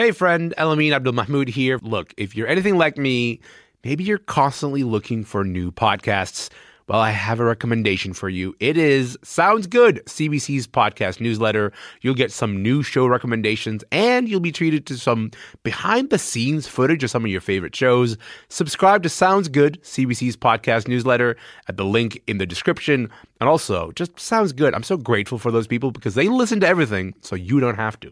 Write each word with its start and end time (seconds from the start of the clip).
Hey, 0.00 0.12
friend, 0.12 0.54
Elamin 0.56 0.94
Abdul 0.94 1.12
Mahmoud 1.12 1.48
here. 1.48 1.78
Look, 1.82 2.14
if 2.16 2.34
you're 2.34 2.48
anything 2.48 2.78
like 2.78 2.96
me, 2.96 3.38
maybe 3.84 4.02
you're 4.02 4.16
constantly 4.16 4.82
looking 4.82 5.24
for 5.24 5.44
new 5.44 5.70
podcasts. 5.70 6.48
Well, 6.88 7.00
I 7.02 7.10
have 7.10 7.38
a 7.38 7.44
recommendation 7.44 8.14
for 8.14 8.30
you. 8.30 8.56
It 8.60 8.78
is 8.78 9.18
Sounds 9.22 9.66
Good, 9.66 10.00
CBC's 10.06 10.66
podcast 10.66 11.20
newsletter. 11.20 11.70
You'll 12.00 12.14
get 12.14 12.32
some 12.32 12.62
new 12.62 12.82
show 12.82 13.06
recommendations 13.06 13.84
and 13.92 14.26
you'll 14.26 14.40
be 14.40 14.52
treated 14.52 14.86
to 14.86 14.96
some 14.96 15.32
behind 15.64 16.08
the 16.08 16.18
scenes 16.18 16.66
footage 16.66 17.04
of 17.04 17.10
some 17.10 17.26
of 17.26 17.30
your 17.30 17.42
favorite 17.42 17.76
shows. 17.76 18.16
Subscribe 18.48 19.02
to 19.02 19.10
Sounds 19.10 19.48
Good, 19.48 19.82
CBC's 19.82 20.34
podcast 20.34 20.88
newsletter 20.88 21.36
at 21.68 21.76
the 21.76 21.84
link 21.84 22.22
in 22.26 22.38
the 22.38 22.46
description. 22.46 23.10
And 23.38 23.50
also, 23.50 23.92
just 23.92 24.18
sounds 24.18 24.54
good. 24.54 24.74
I'm 24.74 24.82
so 24.82 24.96
grateful 24.96 25.36
for 25.36 25.50
those 25.50 25.66
people 25.66 25.90
because 25.90 26.14
they 26.14 26.28
listen 26.28 26.58
to 26.60 26.66
everything 26.66 27.12
so 27.20 27.36
you 27.36 27.60
don't 27.60 27.76
have 27.76 28.00
to. 28.00 28.10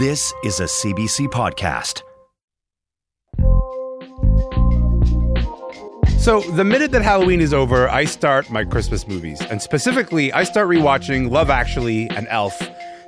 This 0.00 0.32
is 0.42 0.60
a 0.60 0.64
CBC 0.64 1.28
podcast. 1.28 2.00
So, 6.18 6.40
the 6.40 6.64
minute 6.64 6.90
that 6.92 7.02
Halloween 7.02 7.42
is 7.42 7.52
over, 7.52 7.86
I 7.86 8.06
start 8.06 8.48
my 8.48 8.64
Christmas 8.64 9.06
movies. 9.06 9.42
And 9.42 9.60
specifically, 9.60 10.32
I 10.32 10.44
start 10.44 10.68
rewatching 10.68 11.30
Love 11.30 11.50
Actually 11.50 12.08
and 12.08 12.26
Elf. 12.30 12.58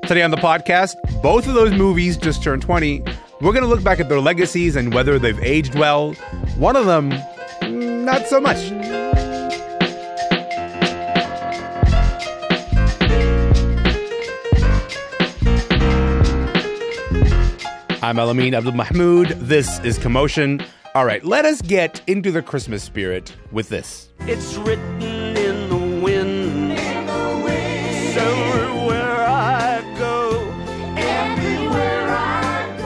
Today 0.07 0.21
on 0.21 0.31
the 0.31 0.37
podcast, 0.37 0.93
both 1.23 1.49
of 1.49 1.55
those 1.55 1.73
movies 1.73 2.19
just 2.19 2.43
turned 2.43 2.61
20. 2.61 3.03
We're 3.41 3.53
going 3.53 3.63
to 3.63 3.71
look 3.71 3.83
back 3.83 3.99
at 3.99 4.11
their 4.11 4.21
legacies 4.21 4.77
and 4.77 4.93
whether 4.93 5.19
they've 5.19 5.43
aged 5.43 5.75
well. 5.77 6.13
One 6.59 6.77
of 6.77 6.85
them, 6.85 7.11
mm, 7.63 8.05
not 8.05 8.27
so 8.27 8.39
much. 8.39 8.71
I'm 18.05 18.17
Elamin 18.17 18.53
Abdul 18.53 18.73
Mahmoud. 18.73 19.29
This 19.29 19.79
is 19.85 19.97
Commotion. 19.97 20.61
All 20.97 21.05
right, 21.07 21.25
let 21.25 21.45
us 21.45 21.63
get 21.63 22.03
into 22.09 22.33
the 22.33 22.43
Christmas 22.43 22.83
spirit 22.83 23.33
with 23.53 23.69
this. 23.69 24.09
It's 24.23 24.57
written 24.57 25.01
in 25.37 25.69
the 25.69 25.77
wind. 26.03 26.77
Somewhere 28.13 29.21
I 29.25 29.83
go. 29.97 30.33
Everywhere 30.97 32.09
I 32.11 32.77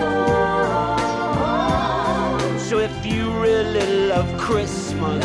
go. 2.50 2.58
So 2.58 2.78
if 2.80 3.06
you 3.06 3.30
really 3.40 4.08
love 4.08 4.38
Christmas, 4.38 5.24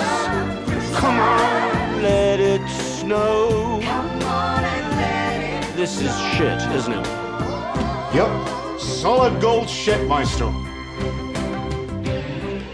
come 0.95 1.19
on, 1.19 2.01
let 2.01 2.39
it 2.39 2.65
snow. 2.69 3.81
Come 3.83 4.23
on 4.23 4.63
and 4.63 4.95
let 4.95 5.65
it 5.65 5.75
This 5.75 5.99
is 5.99 6.17
shit, 6.37 6.61
isn't 6.71 6.93
it? 6.93 7.05
Yep. 8.15 8.60
Solid 9.01 9.41
gold 9.41 9.67
shit, 9.67 10.07
Maestro. 10.07 10.49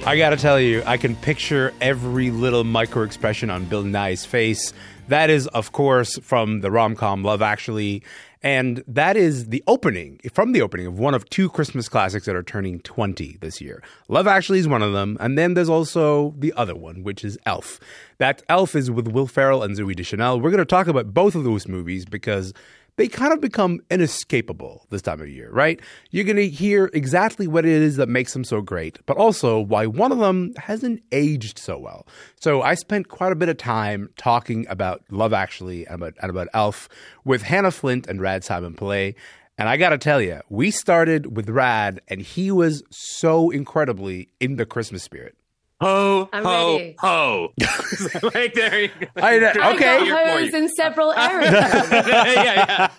I 0.06 0.17
gotta 0.17 0.36
tell 0.36 0.59
you, 0.59 0.83
I 0.86 0.97
can 0.97 1.16
picture 1.16 1.73
every 1.80 2.31
little 2.31 2.66
micro 2.66 3.03
expression 3.03 3.50
on 3.50 3.64
Bill 3.64 3.86
Nighy's 3.86 4.25
face. 4.25 4.73
That 5.08 5.30
is, 5.30 5.48
of 5.48 5.72
course, 5.72 6.20
from 6.20 6.59
the 6.59 6.70
rom 6.70 6.98
com 6.98 7.23
Love 7.23 7.42
Actually. 7.42 8.03
And 8.44 8.83
that 8.88 9.16
is 9.16 9.48
the 9.48 9.64
opening, 9.67 10.20
from 10.33 10.52
the 10.52 10.61
opening 10.61 10.86
of 10.86 11.00
one 11.00 11.14
of 11.14 11.30
two 11.30 11.50
Christmas 11.50 11.88
classics 11.88 12.25
that 12.25 12.36
are 12.36 12.44
turning 12.44 12.81
20 12.81 13.38
this 13.39 13.61
year. 13.61 13.81
Love 14.09 14.28
Actually 14.28 14.59
is 14.59 14.67
one 14.67 14.83
of 14.83 14.92
them. 14.92 15.16
And 15.22 15.38
then 15.38 15.53
there's 15.53 15.70
also 15.70 16.33
the 16.38 16.52
other 16.58 16.75
one, 16.75 17.03
which 17.03 17.23
is 17.23 17.38
Elf. 17.45 17.80
That 18.17 18.44
Elf 18.50 18.75
is 18.75 18.92
with 18.92 19.08
Will 19.08 19.28
Ferrell 19.28 19.64
and 19.64 19.78
Zooey 19.78 19.95
Deschanel. 19.95 20.42
We're 20.42 20.52
going 20.52 20.59
to 20.59 20.66
talk 20.66 20.88
about 20.88 21.14
both 21.14 21.36
of 21.36 21.45
those 21.45 21.70
movies 21.70 22.03
because 22.03 22.53
they 22.97 23.07
kind 23.07 23.31
of 23.31 23.39
become 23.39 23.79
inescapable 23.89 24.85
this 24.89 25.01
time 25.01 25.21
of 25.21 25.29
year, 25.29 25.49
right? 25.51 25.79
You're 26.11 26.25
going 26.25 26.35
to 26.35 26.49
hear 26.49 26.89
exactly 26.93 27.47
what 27.47 27.65
it 27.65 27.71
is 27.71 27.95
that 27.95 28.09
makes 28.09 28.33
them 28.33 28.43
so 28.43 28.61
great, 28.61 28.99
but 29.05 29.17
also 29.17 29.59
why 29.59 29.85
one 29.85 30.11
of 30.11 30.17
them 30.17 30.53
hasn't 30.57 31.01
aged 31.11 31.59
so 31.59 31.77
well. 31.77 32.05
So 32.39 32.61
I 32.61 32.73
spent 32.75 33.07
quite 33.07 33.31
a 33.31 33.35
bit 33.35 33.49
of 33.49 33.57
time 33.57 34.09
talking 34.17 34.65
about 34.67 35.03
Love 35.09 35.31
Actually 35.31 35.86
and 35.86 35.95
about, 35.95 36.15
and 36.21 36.30
about 36.30 36.49
Elf 36.53 36.89
with 37.23 37.43
Hanna 37.43 37.71
Flint 37.71 38.07
and 38.07 38.19
Rad 38.19 38.41
Simonpillai. 38.41 39.15
And 39.59 39.69
I 39.69 39.77
got 39.77 39.89
to 39.89 39.97
tell 39.97 40.21
you, 40.21 40.41
we 40.49 40.69
started 40.69 41.36
with 41.36 41.49
Rad, 41.49 42.02
and 42.07 42.21
he 42.21 42.52
was 42.52 42.83
so 42.91 43.49
incredibly 43.49 44.30
in 44.39 44.57
the 44.57 44.65
Christmas 44.65 45.03
spirit. 45.03 45.36
Ho, 45.80 46.27
I'm 46.33 46.43
ho, 46.43 46.77
ready. 46.77 46.95
ho. 46.98 47.54
like, 48.33 48.54
there 48.55 48.82
you 48.82 48.88
go. 48.99 49.08
I 49.17 49.38
know. 49.38 49.52
I 49.61 49.73
Okay. 49.76 50.10
got 50.10 50.27
hose 50.39 50.54
in 50.54 50.70
several 50.70 51.11
areas. 51.17 51.52
yeah, 51.54 52.89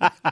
yeah. 0.00 0.10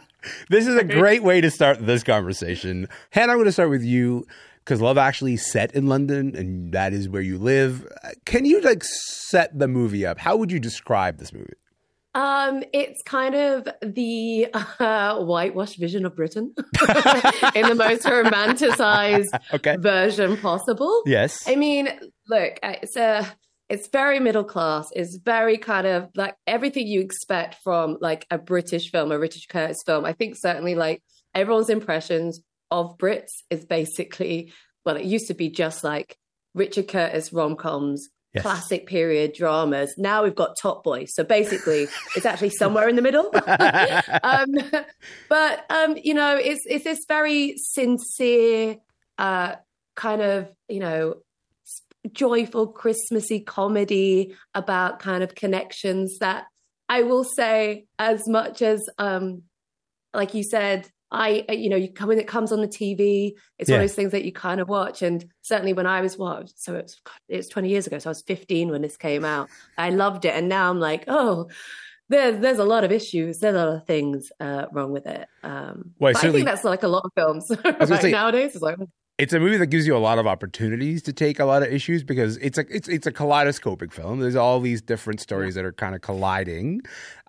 This 0.48 0.68
is 0.68 0.76
a 0.76 0.84
great 0.84 1.22
way 1.24 1.40
to 1.40 1.50
start 1.50 1.84
this 1.84 2.04
conversation. 2.04 2.88
Hanna, 3.10 3.32
I'm 3.32 3.38
going 3.38 3.46
to 3.46 3.52
start 3.52 3.70
with 3.70 3.82
you 3.82 4.24
because 4.64 4.80
Love 4.80 4.96
Actually 4.96 5.36
set 5.36 5.74
in 5.74 5.86
London 5.88 6.36
and 6.36 6.72
that 6.72 6.92
is 6.92 7.08
where 7.08 7.22
you 7.22 7.38
live. 7.38 7.86
Can 8.24 8.44
you 8.44 8.60
like 8.60 8.84
set 8.84 9.58
the 9.58 9.66
movie 9.66 10.06
up? 10.06 10.18
How 10.18 10.36
would 10.36 10.52
you 10.52 10.60
describe 10.60 11.18
this 11.18 11.32
movie? 11.32 11.54
Um, 12.14 12.62
it's 12.72 13.02
kind 13.02 13.34
of 13.34 13.68
the 13.82 14.48
uh, 14.78 15.18
whitewashed 15.24 15.78
vision 15.78 16.04
of 16.04 16.14
Britain 16.14 16.54
in 17.54 17.66
the 17.68 17.74
most 17.76 18.02
romanticized 18.04 19.28
Okay. 19.54 19.76
version 19.76 20.36
possible. 20.36 21.02
Yes. 21.06 21.48
I 21.48 21.56
mean, 21.56 21.88
look, 22.28 22.58
uh, 22.62 22.74
it's 22.82 22.96
a 22.96 23.26
it's 23.68 23.88
very 23.88 24.20
middle 24.20 24.44
class. 24.44 24.90
It's 24.94 25.16
very 25.16 25.56
kind 25.56 25.86
of 25.86 26.10
like 26.14 26.36
everything 26.46 26.86
you 26.86 27.00
expect 27.00 27.56
from 27.64 27.96
like 28.00 28.26
a 28.30 28.36
British 28.36 28.90
film, 28.90 29.10
a 29.12 29.18
Richard 29.18 29.48
Curtis 29.48 29.82
film. 29.86 30.04
I 30.04 30.12
think 30.12 30.36
certainly 30.36 30.74
like 30.74 31.02
everyone's 31.34 31.70
impressions 31.70 32.40
of 32.70 32.98
Brits 32.98 33.30
is 33.48 33.64
basically 33.64 34.52
well, 34.84 34.96
it 34.96 35.04
used 35.04 35.28
to 35.28 35.34
be 35.34 35.48
just 35.48 35.84
like 35.84 36.18
Richard 36.54 36.88
Curtis 36.88 37.32
rom 37.32 37.56
coms, 37.56 38.08
Yes. 38.34 38.42
classic 38.42 38.86
period 38.86 39.34
dramas. 39.34 39.92
Now 39.98 40.22
we've 40.22 40.34
got 40.34 40.56
Top 40.56 40.82
Boy. 40.82 41.04
So 41.04 41.22
basically, 41.22 41.86
it's 42.16 42.24
actually 42.24 42.48
somewhere 42.48 42.88
in 42.88 42.96
the 42.96 43.02
middle. 43.02 43.30
um, 44.22 44.54
but 45.28 45.66
um, 45.68 45.98
you 46.02 46.14
know, 46.14 46.36
it's 46.36 46.62
it's 46.64 46.84
this 46.84 47.04
very 47.06 47.56
sincere, 47.58 48.78
uh, 49.18 49.56
kind 49.96 50.22
of 50.22 50.48
you 50.66 50.80
know, 50.80 51.16
joyful 52.10 52.68
Christmassy 52.68 53.40
comedy 53.40 54.34
about 54.54 54.98
kind 54.98 55.22
of 55.22 55.34
connections 55.34 56.18
that 56.20 56.46
I 56.88 57.02
will 57.02 57.24
say 57.24 57.84
as 57.98 58.26
much 58.26 58.62
as 58.62 58.82
um, 58.98 59.42
like 60.14 60.32
you 60.32 60.42
said. 60.42 60.88
I, 61.12 61.44
you 61.50 61.68
know, 61.68 61.76
you 61.76 61.92
come 61.92 62.08
when 62.08 62.18
it 62.18 62.26
comes 62.26 62.52
on 62.52 62.62
the 62.62 62.66
TV, 62.68 63.34
it's 63.58 63.68
one 63.70 63.80
of 63.80 63.82
those 63.88 63.94
things 63.94 64.12
that 64.12 64.24
you 64.24 64.32
kind 64.32 64.60
of 64.60 64.68
watch. 64.68 65.02
And 65.02 65.24
certainly 65.42 65.74
when 65.74 65.86
I 65.86 66.00
was 66.00 66.16
what, 66.16 66.50
so 66.56 66.74
it's 66.74 67.00
it's 67.28 67.48
20 67.48 67.68
years 67.68 67.86
ago, 67.86 67.98
so 67.98 68.08
I 68.08 68.12
was 68.12 68.22
15 68.22 68.70
when 68.70 68.80
this 68.82 68.96
came 68.96 69.24
out. 69.24 69.50
I 69.76 69.90
loved 69.90 70.24
it, 70.24 70.34
and 70.34 70.48
now 70.48 70.70
I'm 70.70 70.80
like, 70.80 71.04
oh, 71.08 71.48
there's 72.08 72.40
there's 72.40 72.58
a 72.58 72.64
lot 72.64 72.82
of 72.84 72.92
issues, 72.92 73.38
there's 73.38 73.54
a 73.54 73.58
lot 73.66 73.74
of 73.76 73.86
things 73.86 74.32
uh, 74.40 74.66
wrong 74.72 74.90
with 74.92 75.06
it. 75.06 75.28
Um, 75.42 75.92
Well, 75.98 76.14
I 76.16 76.20
think 76.32 76.44
that's 76.46 76.64
like 76.64 76.82
a 76.82 76.88
lot 76.88 77.04
of 77.04 77.12
films 77.14 77.50
right 77.64 78.00
say- 78.00 78.10
nowadays. 78.10 78.54
It's 78.54 78.62
like, 78.62 78.78
it's 79.18 79.32
a 79.32 79.38
movie 79.38 79.58
that 79.58 79.66
gives 79.66 79.86
you 79.86 79.94
a 79.96 79.98
lot 79.98 80.18
of 80.18 80.26
opportunities 80.26 81.02
to 81.02 81.12
take 81.12 81.38
a 81.38 81.44
lot 81.44 81.62
of 81.62 81.72
issues 81.72 82.02
because 82.02 82.38
it's 82.38 82.58
a 82.58 82.64
it's 82.74 82.88
it's 82.88 83.06
a 83.06 83.12
kaleidoscopic 83.12 83.92
film. 83.92 84.20
There's 84.20 84.36
all 84.36 84.58
these 84.60 84.80
different 84.80 85.20
stories 85.20 85.54
that 85.54 85.64
are 85.64 85.72
kind 85.72 85.94
of 85.94 86.00
colliding, 86.00 86.80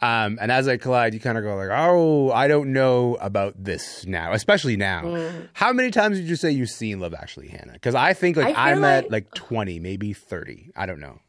um, 0.01 0.39
and 0.41 0.51
as 0.51 0.65
they 0.65 0.77
collide, 0.77 1.13
you 1.13 1.19
kind 1.19 1.37
of 1.37 1.43
go 1.43 1.55
like, 1.55 1.69
"Oh, 1.71 2.31
I 2.31 2.47
don't 2.47 2.71
know 2.73 3.15
about 3.21 3.61
this 3.61 4.05
now," 4.07 4.31
especially 4.33 4.77
now. 4.77 5.31
How 5.53 5.73
many 5.73 5.91
times 5.91 6.17
did 6.17 6.27
you 6.27 6.35
say 6.37 6.51
you've 6.51 6.69
seen 6.69 6.99
Love 6.99 7.13
Actually, 7.13 7.49
Hanna? 7.49 7.73
Because 7.73 7.95
I 7.95 8.13
think 8.13 8.37
like 8.37 8.47
I 8.47 8.73
feel 8.73 8.77
I'm 8.77 8.83
at 8.85 9.03
like- 9.05 9.11
like 9.11 9.33
twenty, 9.33 9.79
maybe 9.79 10.13
thirty. 10.13 10.71
I 10.75 10.85
don't 10.85 10.99
know. 11.01 11.19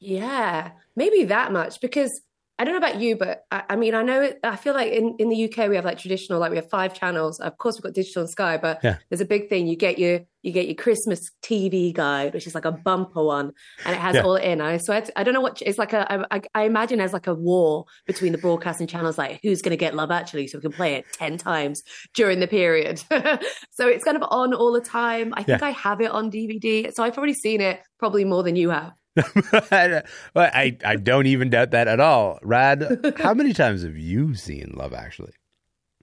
Yeah, 0.00 0.70
maybe 0.96 1.24
that 1.24 1.52
much 1.52 1.80
because 1.80 2.10
I 2.60 2.64
don't 2.64 2.74
know 2.74 2.86
about 2.86 3.00
you, 3.00 3.16
but 3.16 3.44
I, 3.50 3.62
I 3.70 3.76
mean, 3.76 3.94
I 3.94 4.02
know 4.02 4.20
it, 4.20 4.38
I 4.44 4.54
feel 4.56 4.74
like 4.74 4.92
in, 4.92 5.16
in 5.18 5.30
the 5.30 5.44
UK 5.50 5.70
we 5.70 5.76
have 5.76 5.84
like 5.86 5.98
traditional, 5.98 6.38
like 6.38 6.50
we 6.50 6.56
have 6.58 6.68
five 6.68 6.92
channels. 6.92 7.40
Of 7.40 7.56
course, 7.56 7.76
we've 7.76 7.82
got 7.84 7.94
digital 7.94 8.20
and 8.20 8.30
Sky, 8.30 8.58
but 8.58 8.80
Yeah. 8.84 8.98
there's 9.08 9.22
a 9.22 9.24
big 9.24 9.48
thing. 9.48 9.66
You 9.66 9.76
get 9.76 9.98
your 9.98 10.20
you 10.42 10.52
get 10.52 10.66
your 10.66 10.74
Christmas 10.74 11.30
TV 11.42 11.92
guide, 11.92 12.32
which 12.34 12.46
is 12.46 12.54
like 12.54 12.64
a 12.66 12.72
bumper 12.72 13.22
one, 13.24 13.52
and 13.84 13.94
it 13.94 13.98
has 13.98 14.16
Yeah. 14.16 14.22
all 14.22 14.36
in. 14.36 14.60
I 14.60 14.76
so 14.76 14.92
I, 14.92 15.02
I 15.16 15.24
don't 15.24 15.32
know 15.32 15.40
what 15.40 15.62
it's 15.62 15.78
like. 15.78 15.94
A 15.94 16.26
I, 16.30 16.42
I 16.54 16.62
imagine 16.64 16.98
there's 16.98 17.12
like 17.14 17.26
a 17.26 17.34
war 17.34 17.86
between 18.06 18.32
the 18.32 18.38
broadcasting 18.38 18.86
channels, 18.86 19.16
like 19.16 19.40
who's 19.42 19.62
going 19.62 19.70
to 19.70 19.76
get 19.78 19.94
Love 19.94 20.10
Actually, 20.10 20.46
so 20.46 20.58
we 20.58 20.62
can 20.62 20.72
play 20.72 20.94
it 20.96 21.06
ten 21.14 21.38
times 21.38 21.82
during 22.14 22.40
the 22.40 22.46
period. 22.46 23.02
so 23.70 23.88
it's 23.88 24.04
kind 24.04 24.16
of 24.18 24.22
on 24.30 24.52
all 24.52 24.72
the 24.72 24.80
time. 24.82 25.32
I 25.34 25.42
think 25.44 25.62
Yeah. 25.62 25.66
I 25.68 25.70
have 25.70 26.00
it 26.02 26.10
on 26.10 26.30
DVD, 26.30 26.92
so 26.94 27.02
I've 27.04 27.16
already 27.16 27.34
seen 27.34 27.62
it 27.62 27.80
probably 27.98 28.24
more 28.26 28.42
than 28.42 28.54
you 28.56 28.68
have. 28.70 28.92
I 29.16 30.76
I 30.84 30.96
don't 30.96 31.26
even 31.26 31.50
doubt 31.50 31.72
that 31.72 31.88
at 31.88 32.00
all. 32.00 32.38
Rad, 32.42 33.14
how 33.18 33.34
many 33.34 33.52
times 33.52 33.82
have 33.82 33.96
you 33.96 34.34
seen 34.34 34.72
Love 34.76 34.94
Actually? 34.94 35.32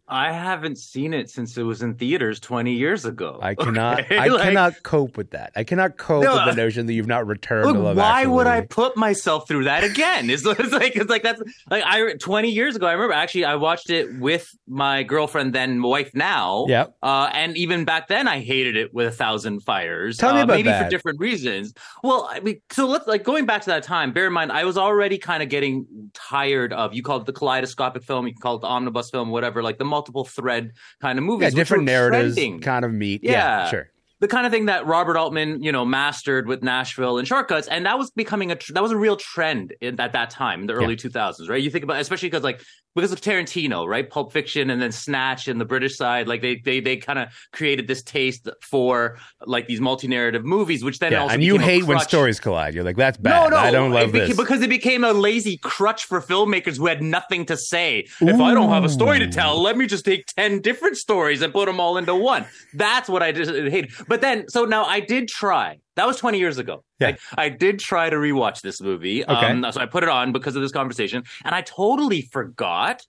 I 0.10 0.32
haven't 0.32 0.78
seen 0.78 1.14
it 1.14 1.30
since 1.30 1.58
it 1.58 1.64
was 1.64 1.82
in 1.82 1.96
theaters 1.96 2.40
20 2.40 2.72
years 2.74 3.04
ago. 3.06 3.40
I 3.42 3.56
cannot. 3.56 3.98
Okay? 4.08 4.18
I 4.18 4.28
Like, 4.28 4.42
cannot 4.44 4.84
cope 4.84 5.18
with 5.18 5.32
that. 5.32 5.52
I 5.56 5.64
cannot 5.64 5.98
cope 5.98 6.24
No, 6.24 6.34
with 6.36 6.46
the 6.46 6.52
uh, 6.52 6.56
notion 6.66 6.86
that 6.86 6.94
you've 6.94 7.08
not 7.08 7.26
returned 7.28 7.66
Look, 7.66 7.76
to 7.76 7.82
Love 7.82 7.98
why 7.98 8.26
would 8.26 8.48
I 8.48 8.62
put 8.62 8.96
myself 8.96 9.48
through 9.48 9.66
that 9.66 9.84
again? 9.84 10.30
It's, 10.30 10.46
it's 10.46 10.72
like 10.72 10.96
it's 10.96 11.10
like 11.10 11.24
that's 11.24 11.42
like 11.70 11.84
I 11.86 12.14
20 12.14 12.50
years 12.50 12.76
ago. 12.76 12.86
I 12.88 12.94
remember 12.94 13.14
actually 13.14 13.46
I 13.46 13.56
watched 13.56 13.90
it 13.90 14.18
with 14.20 14.50
my 14.68 15.04
girlfriend, 15.04 15.54
then 15.54 15.80
my 15.80 15.88
wife 15.88 16.12
now. 16.14 16.66
Yep. 16.68 16.96
Uh, 17.02 17.30
and 17.34 17.58
even 17.58 17.86
back 17.86 18.08
then, 18.08 18.28
I 18.28 18.40
hated 18.40 18.78
it 18.78 18.94
with 18.94 19.08
a 19.08 19.12
thousand 19.12 19.62
fires. 19.62 20.18
Tell 20.18 20.34
me 20.34 20.42
uh, 20.42 20.44
about 20.44 20.54
maybe 20.54 20.70
that. 20.70 20.84
for 20.86 20.90
different 20.90 21.20
reasons. 21.20 21.74
Well, 22.04 22.28
I 22.32 22.40
mean, 22.40 22.62
so 22.72 22.88
let's 22.88 23.08
like 23.08 23.24
going 23.24 23.46
back 23.46 23.62
to 23.64 23.70
that 23.72 23.84
time. 23.84 24.14
Bear 24.14 24.28
in 24.28 24.34
mind, 24.34 24.52
I 24.52 24.64
was 24.64 24.78
already 24.78 25.18
kind 25.18 25.42
of 25.44 25.50
getting 25.50 25.86
tired 26.14 26.72
of 26.74 26.94
you 26.94 27.04
call 27.04 27.18
it 27.20 27.26
the 27.26 27.34
kaleidoscopic 27.34 28.04
film, 28.04 28.28
you 28.28 28.34
can 28.34 28.42
call 28.42 28.56
it 28.56 28.62
the 28.62 28.68
omnibus 28.68 29.10
film, 29.10 29.30
whatever, 29.30 29.64
like 29.64 29.78
the 29.78 29.86
multiple 29.98 30.24
thread 30.24 30.74
kind 31.02 31.18
of 31.18 31.26
movies. 31.26 31.54
Yeah, 31.54 31.56
different 31.56 31.86
narratives 31.86 32.36
trending 32.36 32.62
kind 32.62 32.86
of 32.86 32.94
meet. 32.94 33.24
Yeah, 33.24 33.32
Yeah. 33.32 33.70
sure. 33.70 33.90
The 34.20 34.28
kind 34.28 34.46
of 34.46 34.52
thing 34.52 34.66
that 34.66 34.88
Robert 34.88 35.16
Altman, 35.16 35.62
you 35.62 35.72
know, 35.72 35.86
mastered 35.86 36.48
with 36.48 36.64
Nashville 36.64 37.18
and 37.18 37.28
Short 37.28 37.48
Cuts, 37.48 37.68
and 37.68 37.86
that 37.86 37.98
was 38.00 38.10
becoming 38.12 38.52
a 38.52 38.56
tr- 38.56 38.74
that 38.74 38.82
was 38.82 38.92
a 38.92 38.98
real 38.98 39.16
trend 39.16 39.74
in, 39.80 40.00
at 40.00 40.14
that 40.14 40.30
time 40.32 40.62
in 40.62 40.68
the 40.68 40.74
early 40.74 40.96
two 40.96 41.10
thousands, 41.10 41.50
right? 41.50 41.62
You 41.62 41.70
think 41.70 41.84
about 41.84 42.00
especially 42.00 42.30
because 42.30 42.44
like 42.44 42.62
because 42.98 43.12
of 43.12 43.22
Tarantino, 43.22 43.88
right? 43.88 44.10
Pulp 44.10 44.34
Fiction 44.34 44.72
and 44.72 44.82
then 44.82 44.92
Snatch 44.92 45.48
and 45.48 45.62
the 45.62 45.66
British 45.66 45.96
side, 45.98 46.28
like 46.28 46.42
they 46.42 46.56
they 46.56 46.80
they 46.80 46.98
kind 46.98 47.20
of 47.20 47.30
created 47.54 47.88
this 47.88 48.02
taste 48.02 48.50
for 48.62 49.20
like 49.46 49.68
these 49.68 49.80
multi 49.80 50.08
narrative 50.08 50.44
movies, 50.44 50.84
which 50.84 50.98
then 50.98 51.12
Yeah, 51.12 51.22
also 51.22 51.36
and 51.36 51.44
you 51.44 51.60
hate 51.60 51.84
when 51.84 52.00
stories 52.00 52.40
collide. 52.40 52.74
You're 52.74 52.84
like, 52.84 52.96
that's 52.96 53.18
bad. 53.18 53.52
No, 53.52 53.56
no, 53.56 53.58
I 53.58 53.70
don't 53.70 53.92
love 53.92 54.16
it 54.16 54.24
beca- 54.24 54.28
this. 54.30 54.38
because 54.38 54.62
it 54.64 54.70
became 54.70 55.04
a 55.04 55.14
lazy 55.14 55.58
crutch 55.58 56.06
for 56.06 56.20
filmmakers 56.22 56.78
who 56.78 56.88
had 56.88 57.04
nothing 57.04 57.46
to 57.46 57.56
say. 57.56 58.08
If 58.20 58.42
I 58.42 58.56
don't 58.56 58.70
have 58.70 58.84
a 58.84 58.90
story 58.90 59.20
to 59.20 59.28
tell, 59.28 59.62
let 59.62 59.78
me 59.78 59.86
just 59.86 60.04
take 60.04 60.26
ten 60.26 60.60
different 60.60 60.98
stories 60.98 61.44
and 61.44 61.54
put 61.54 61.68
them 61.68 61.80
all 61.80 61.98
into 61.98 62.16
one. 62.16 62.46
That's 62.74 63.08
what 63.08 63.22
I 63.22 63.32
just 63.32 63.52
uh, 63.52 63.70
hated. 63.70 63.92
But 64.08 64.22
then, 64.22 64.48
so 64.50 64.66
now 64.66 64.86
I 64.86 65.00
did 65.00 65.28
try. 65.28 65.80
That 65.96 66.08
was 66.08 66.18
twenty 66.18 66.40
years 66.40 66.58
ago. 66.58 66.84
Yeah. 67.00 67.16
I, 67.38 67.46
I 67.46 67.50
did 67.50 67.80
try 67.80 68.10
to 68.10 68.16
rewatch 68.16 68.62
this 68.62 68.82
movie. 68.82 69.24
Okay. 69.24 69.32
Um, 69.32 69.66
so 69.72 69.82
I 69.82 69.86
put 69.86 70.04
it 70.04 70.10
on 70.10 70.32
because 70.32 70.56
of 70.56 70.62
this 70.62 70.72
conversation, 70.72 71.24
and 71.44 71.54
I 71.54 71.62
totally 71.62 72.22
forgot 72.22 73.02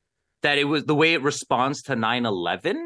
that 0.43 0.59
it 0.59 0.65
was 0.65 0.85
the 0.85 0.95
way 0.95 1.15
it 1.15 1.23
responds 1.23 1.83
to 1.83 1.95
9-11 1.95 2.77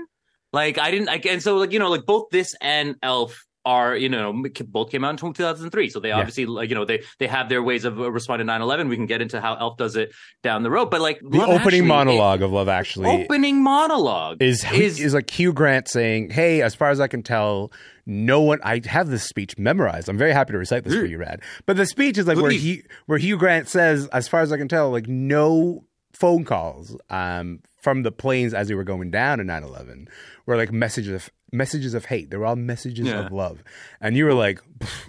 like 0.52 0.78
i 0.78 0.90
didn't 0.90 1.08
I, 1.08 1.16
and 1.28 1.42
so 1.42 1.56
like 1.56 1.72
you 1.72 1.78
know 1.78 1.90
like 1.90 2.06
both 2.06 2.30
this 2.30 2.54
and 2.60 2.96
elf 3.02 3.44
are 3.64 3.96
you 3.96 4.08
know 4.08 4.42
both 4.66 4.90
came 4.90 5.04
out 5.04 5.10
in 5.10 5.16
2003 5.16 5.88
so 5.88 6.00
they 6.00 6.10
obviously 6.10 6.46
like 6.46 6.68
you 6.68 6.74
know 6.74 6.84
they 6.84 7.02
they 7.18 7.28
have 7.28 7.48
their 7.48 7.62
ways 7.62 7.84
of 7.84 8.00
uh, 8.00 8.10
responding 8.10 8.46
to 8.48 8.52
9-11 8.52 8.88
we 8.88 8.96
can 8.96 9.06
get 9.06 9.22
into 9.22 9.40
how 9.40 9.54
elf 9.54 9.76
does 9.76 9.94
it 9.94 10.12
down 10.42 10.64
the 10.64 10.70
road 10.70 10.90
but 10.90 11.00
like 11.00 11.20
the 11.20 11.38
Love 11.38 11.48
opening 11.48 11.60
Actually, 11.60 11.80
monologue 11.82 12.42
of 12.42 12.50
Love 12.50 12.68
it- 12.68 12.72
Actually 12.72 13.08
opening 13.24 13.62
monologue 13.62 14.42
is, 14.42 14.64
is 14.72 14.98
is 15.00 15.14
like 15.14 15.30
Hugh 15.30 15.52
Grant 15.52 15.88
saying, 15.88 16.30
"Hey, 16.30 16.62
as 16.62 16.74
far 16.74 16.90
as 16.90 17.00
I 17.00 17.06
can 17.06 17.22
tell, 17.22 17.72
no 18.06 18.40
one. 18.40 18.58
I 18.64 18.80
have 18.86 19.08
this 19.08 19.24
speech 19.24 19.56
memorized. 19.58 20.08
I'm 20.08 20.18
very 20.18 20.32
happy 20.32 20.52
to 20.52 20.58
recite 20.58 20.84
this 20.84 20.94
for 20.94 21.04
you, 21.04 21.18
Rad. 21.18 21.40
But 21.66 21.76
the 21.76 21.86
speech 21.86 22.18
is 22.18 22.26
like 22.26 22.38
where 22.38 22.50
he 22.50 22.82
where 23.06 23.18
Hugh 23.18 23.36
Grant 23.36 23.68
says, 23.68 24.08
as 24.08 24.26
far 24.28 24.40
as 24.40 24.52
I 24.52 24.56
can 24.58 24.68
tell, 24.68 24.90
like 24.90 25.06
no 25.06 25.84
phone 26.12 26.44
calls 26.44 26.96
um, 27.10 27.60
from 27.80 28.02
the 28.02 28.12
planes 28.12 28.54
as 28.54 28.68
they 28.68 28.74
were 28.74 28.84
going 28.84 29.10
down 29.10 29.40
in 29.40 29.46
9/11 29.46 30.08
were 30.46 30.56
like 30.56 30.72
messages 30.72 31.12
of 31.14 31.30
messages 31.52 31.92
of 31.94 32.06
hate. 32.06 32.30
They 32.30 32.36
were 32.36 32.46
all 32.46 32.56
messages 32.56 33.06
Yeah. 33.06 33.26
of 33.26 33.32
love. 33.32 33.62
And 34.00 34.16
you 34.16 34.24
were 34.24 34.32
like, 34.34 34.60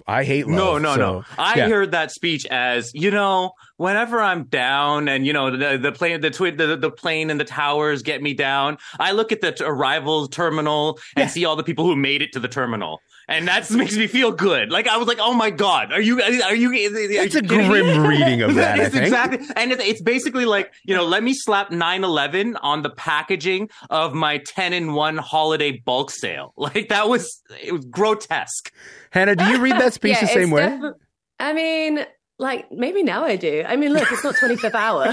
I 0.06 0.24
hate 0.24 0.46
love. 0.46 0.56
No, 0.56 0.78
no, 0.78 0.94
So, 0.94 1.00
no. 1.00 1.24
I 1.38 1.54
yeah. 1.56 1.68
heard 1.68 1.92
that 1.92 2.10
speech 2.10 2.44
as 2.46 2.92
you 2.94 3.10
know, 3.10 3.52
whenever 3.78 4.20
I'm 4.20 4.44
down, 4.44 5.08
and 5.08 5.26
you 5.26 5.32
know, 5.32 5.56
the 5.56 5.78
the 5.78 5.90
plane, 5.92 6.20
the 6.20 6.30
twi- 6.30 6.50
the, 6.50 6.76
the 6.76 6.90
plane 6.90 7.30
and 7.30 7.40
the 7.40 7.44
towers 7.44 8.02
get 8.02 8.22
me 8.22 8.34
down. 8.34 8.76
I 9.00 9.12
look 9.12 9.32
at 9.32 9.40
the 9.40 9.52
t- 9.52 9.64
arrival 9.64 10.28
terminal 10.28 10.98
and 11.16 11.30
see 11.30 11.44
all 11.44 11.56
the 11.56 11.64
people 11.64 11.86
who 11.86 11.96
made 11.96 12.20
it 12.22 12.32
to 12.34 12.40
the 12.40 12.48
terminal, 12.48 13.00
and 13.28 13.48
that 13.48 13.70
makes 13.70 13.96
me 13.96 14.06
feel 14.06 14.32
good. 14.32 14.70
Like 14.70 14.88
I 14.88 14.96
was 14.96 15.08
like, 15.08 15.18
oh 15.20 15.34
my 15.34 15.50
god, 15.50 15.92
are 15.92 16.00
you? 16.00 16.20
Are 16.20 16.54
you? 16.54 16.72
It's 16.72 16.94
are 16.94 17.38
a 17.38 17.42
you 17.42 17.48
kidding 17.48 17.70
me? 17.70 17.80
grim 17.82 18.06
reading 18.06 18.42
of 18.42 18.54
that, 18.56 18.78
I 18.80 18.88
think. 18.88 19.04
exactly, 19.04 19.46
and 19.56 19.72
it's, 19.72 19.82
it's 19.82 20.02
basically 20.02 20.44
like 20.44 20.72
you 20.84 20.94
know, 20.94 21.04
let 21.04 21.22
me 21.22 21.34
slap 21.34 21.70
9/11 21.70 22.56
on 22.62 22.82
the 22.82 22.90
packaging 22.90 23.70
of 23.90 24.14
my 24.14 24.38
10 24.38 24.72
in 24.72 24.92
one 24.94 25.16
holiday 25.16 25.72
bulk 25.84 26.10
sale. 26.10 26.52
Like 26.64 26.88
that 26.88 27.08
was 27.08 27.42
it 27.62 27.72
was 27.72 27.84
grotesque. 27.84 28.72
Hanna, 29.10 29.36
do 29.36 29.44
you 29.44 29.60
read 29.60 29.74
that 29.74 29.92
speech 29.92 30.14
Yeah, 30.14 30.20
the 30.22 30.26
same 30.28 30.50
way? 30.50 30.66
defi- 30.66 30.98
I 31.38 31.52
mean, 31.52 32.06
like 32.38 32.72
maybe 32.72 33.02
now 33.02 33.22
I 33.22 33.36
do. 33.36 33.62
I 33.66 33.76
mean, 33.76 33.92
look, 33.92 34.10
it's 34.10 34.24
not 34.24 34.34
25th 34.36 34.74
hour. 34.74 35.04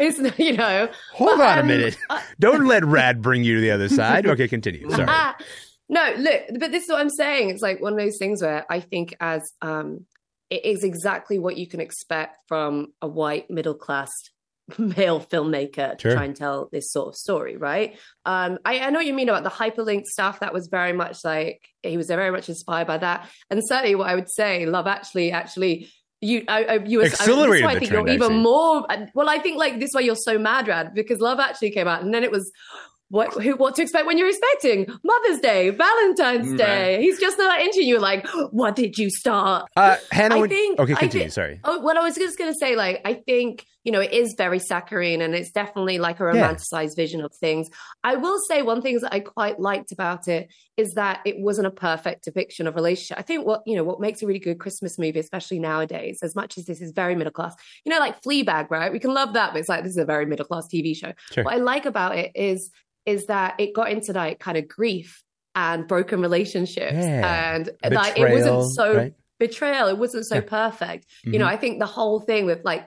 it's 0.00 0.38
you 0.38 0.56
know. 0.56 0.88
Hold 1.12 1.36
but, 1.36 1.40
on 1.48 1.58
a 1.58 1.60
um, 1.60 1.66
minute. 1.66 1.98
Don't 2.40 2.66
let 2.66 2.82
Rad 2.84 3.20
bring 3.20 3.44
you 3.44 3.56
to 3.56 3.60
the 3.60 3.70
other 3.70 3.88
side. 3.90 4.26
Okay, 4.26 4.48
continue. 4.48 4.90
Sorry. 4.90 5.06
No, 5.92 6.14
look, 6.16 6.42
but 6.58 6.72
this 6.72 6.84
is 6.84 6.88
what 6.88 7.00
I'm 7.00 7.10
saying. 7.10 7.50
It's 7.50 7.60
like 7.60 7.82
one 7.82 7.92
of 7.92 7.98
those 7.98 8.16
things 8.18 8.40
where 8.40 8.64
I 8.70 8.80
think 8.80 9.14
as 9.20 9.42
um, 9.60 10.06
it 10.48 10.64
is 10.64 10.84
exactly 10.84 11.38
what 11.38 11.58
you 11.58 11.66
can 11.68 11.80
expect 11.80 12.38
from 12.48 12.94
a 13.02 13.06
white 13.06 13.50
middle 13.50 13.74
class 13.74 14.08
male 14.78 15.20
filmmaker 15.20 15.98
to 15.98 16.00
Sure. 16.00 16.12
try 16.14 16.24
and 16.24 16.34
tell 16.34 16.70
this 16.72 16.90
sort 16.90 17.08
of 17.08 17.14
story, 17.16 17.58
right? 17.58 17.98
Um, 18.24 18.58
I, 18.64 18.78
I 18.80 18.88
know 18.88 19.00
what 19.00 19.06
you 19.06 19.12
mean 19.12 19.28
about 19.28 19.42
the 19.44 19.50
hyperlink 19.50 20.06
stuff. 20.06 20.40
That 20.40 20.54
was 20.54 20.68
very 20.68 20.94
much 20.94 21.18
like 21.24 21.60
he 21.82 21.98
was 21.98 22.06
very 22.06 22.30
much 22.30 22.48
inspired 22.48 22.86
by 22.86 22.96
that. 22.96 23.28
And 23.50 23.60
certainly, 23.62 23.94
what 23.94 24.08
I 24.08 24.14
would 24.14 24.30
say, 24.30 24.64
Love 24.64 24.86
Actually, 24.86 25.30
actually. 25.30 25.90
You, 26.24 26.44
I, 26.46 26.64
I, 26.64 26.74
you, 26.84 27.02
Accelerated 27.02 27.66
I, 27.66 27.72
I 27.72 27.78
think 27.80 27.90
trend, 27.90 28.06
you're 28.06 28.14
even 28.14 28.38
more. 28.38 28.86
Well, 29.12 29.28
I 29.28 29.40
think 29.40 29.58
like 29.58 29.80
this 29.80 29.90
way 29.92 30.04
you're 30.04 30.14
so 30.14 30.38
mad, 30.38 30.68
Rad, 30.68 30.94
because 30.94 31.18
Love 31.18 31.40
actually 31.40 31.72
came 31.72 31.88
out, 31.88 32.02
and 32.02 32.14
then 32.14 32.22
it 32.22 32.30
was 32.30 32.50
what 33.12 33.32
who, 33.42 33.54
what 33.56 33.74
to 33.76 33.82
expect 33.82 34.06
when 34.06 34.16
you're 34.18 34.28
expecting 34.28 34.86
Mother's 35.04 35.40
Day, 35.40 35.68
Valentine's 35.70 36.48
Right. 36.48 36.56
Day. 36.58 37.02
He's 37.02 37.20
just 37.20 37.36
not 37.38 37.60
into 37.60 37.84
you. 37.84 37.98
Like, 38.00 38.26
what 38.50 38.74
did 38.74 38.96
you 38.96 39.10
start? 39.10 39.68
Uh, 39.76 39.96
Hanna, 40.10 40.40
I 40.40 40.48
think- 40.48 40.80
okay, 40.80 40.92
I 40.94 40.96
continue. 40.96 41.24
think- 41.24 41.32
Sorry. 41.32 41.60
Oh, 41.64 41.80
well, 41.82 41.98
I 41.98 42.02
was 42.02 42.14
just 42.16 42.38
going 42.38 42.50
to 42.52 42.58
say, 42.58 42.74
like, 42.74 43.02
I 43.04 43.14
think, 43.14 43.66
you 43.84 43.90
know, 43.92 44.00
it 44.00 44.12
is 44.12 44.34
very 44.38 44.58
saccharine 44.58 45.20
and 45.20 45.34
it's 45.34 45.50
definitely 45.50 45.98
like 45.98 46.20
a 46.20 46.24
Yeah. 46.24 46.32
romanticized 46.32 46.94
vision 46.96 47.20
of 47.20 47.34
things. 47.34 47.68
I 48.04 48.14
will 48.16 48.38
say 48.48 48.62
one 48.62 48.80
thing 48.80 48.98
that 49.00 49.12
I 49.12 49.20
quite 49.20 49.58
liked 49.58 49.90
about 49.92 50.28
it 50.28 50.52
is 50.76 50.94
that 50.94 51.20
it 51.24 51.36
wasn't 51.38 51.66
a 51.66 51.70
perfect 51.70 52.24
depiction 52.24 52.66
of 52.66 52.74
relationship. 52.76 53.18
I 53.18 53.22
think 53.22 53.44
what, 53.46 53.62
you 53.66 53.74
know, 53.76 53.84
what 53.84 54.00
makes 54.00 54.22
a 54.22 54.26
really 54.26 54.38
good 54.38 54.58
Christmas 54.60 54.98
movie, 54.98 55.18
especially 55.18 55.58
nowadays, 55.58 56.20
as 56.22 56.34
much 56.36 56.58
as 56.58 56.64
this 56.66 56.80
is 56.80 56.92
very 56.92 57.16
middle 57.16 57.32
class, 57.32 57.54
you 57.84 57.90
know, 57.90 57.98
like 57.98 58.22
Fleabag, 58.22 58.70
right? 58.70 58.92
We 58.92 59.00
can 59.00 59.12
love 59.14 59.32
that, 59.34 59.52
but 59.52 59.58
it's 59.60 59.68
like, 59.68 59.82
this 59.82 59.90
is 59.92 59.96
a 59.98 60.04
very 60.04 60.26
middle 60.26 60.46
class 60.46 60.66
TV 60.72 60.96
show. 60.96 61.12
Sure. 61.32 61.44
What 61.44 61.54
I 61.54 61.58
like 61.58 61.86
about 61.86 62.16
it 62.16 62.32
is, 62.34 62.70
is 63.04 63.26
that 63.26 63.54
it 63.58 63.74
got 63.74 63.90
into 63.90 64.12
like 64.12 64.38
kind 64.38 64.56
of 64.56 64.68
grief 64.68 65.22
and 65.56 65.88
broken 65.88 66.20
relationships 66.20 66.94
Yeah. 66.94 67.54
and 67.56 67.70
like 67.92 68.16
it 68.16 68.30
wasn't 68.30 68.72
so 68.74 68.94
right? 68.96 69.14
betrayal. 69.40 69.88
It 69.88 69.98
wasn't 69.98 70.24
so 70.26 70.36
Yeah. 70.36 70.40
perfect. 70.42 71.06
You 71.24 71.32
Mhm. 71.32 71.38
know, 71.40 71.46
I 71.46 71.56
think 71.56 71.80
the 71.80 71.86
whole 71.86 72.20
thing 72.20 72.46
with 72.46 72.60
like, 72.64 72.86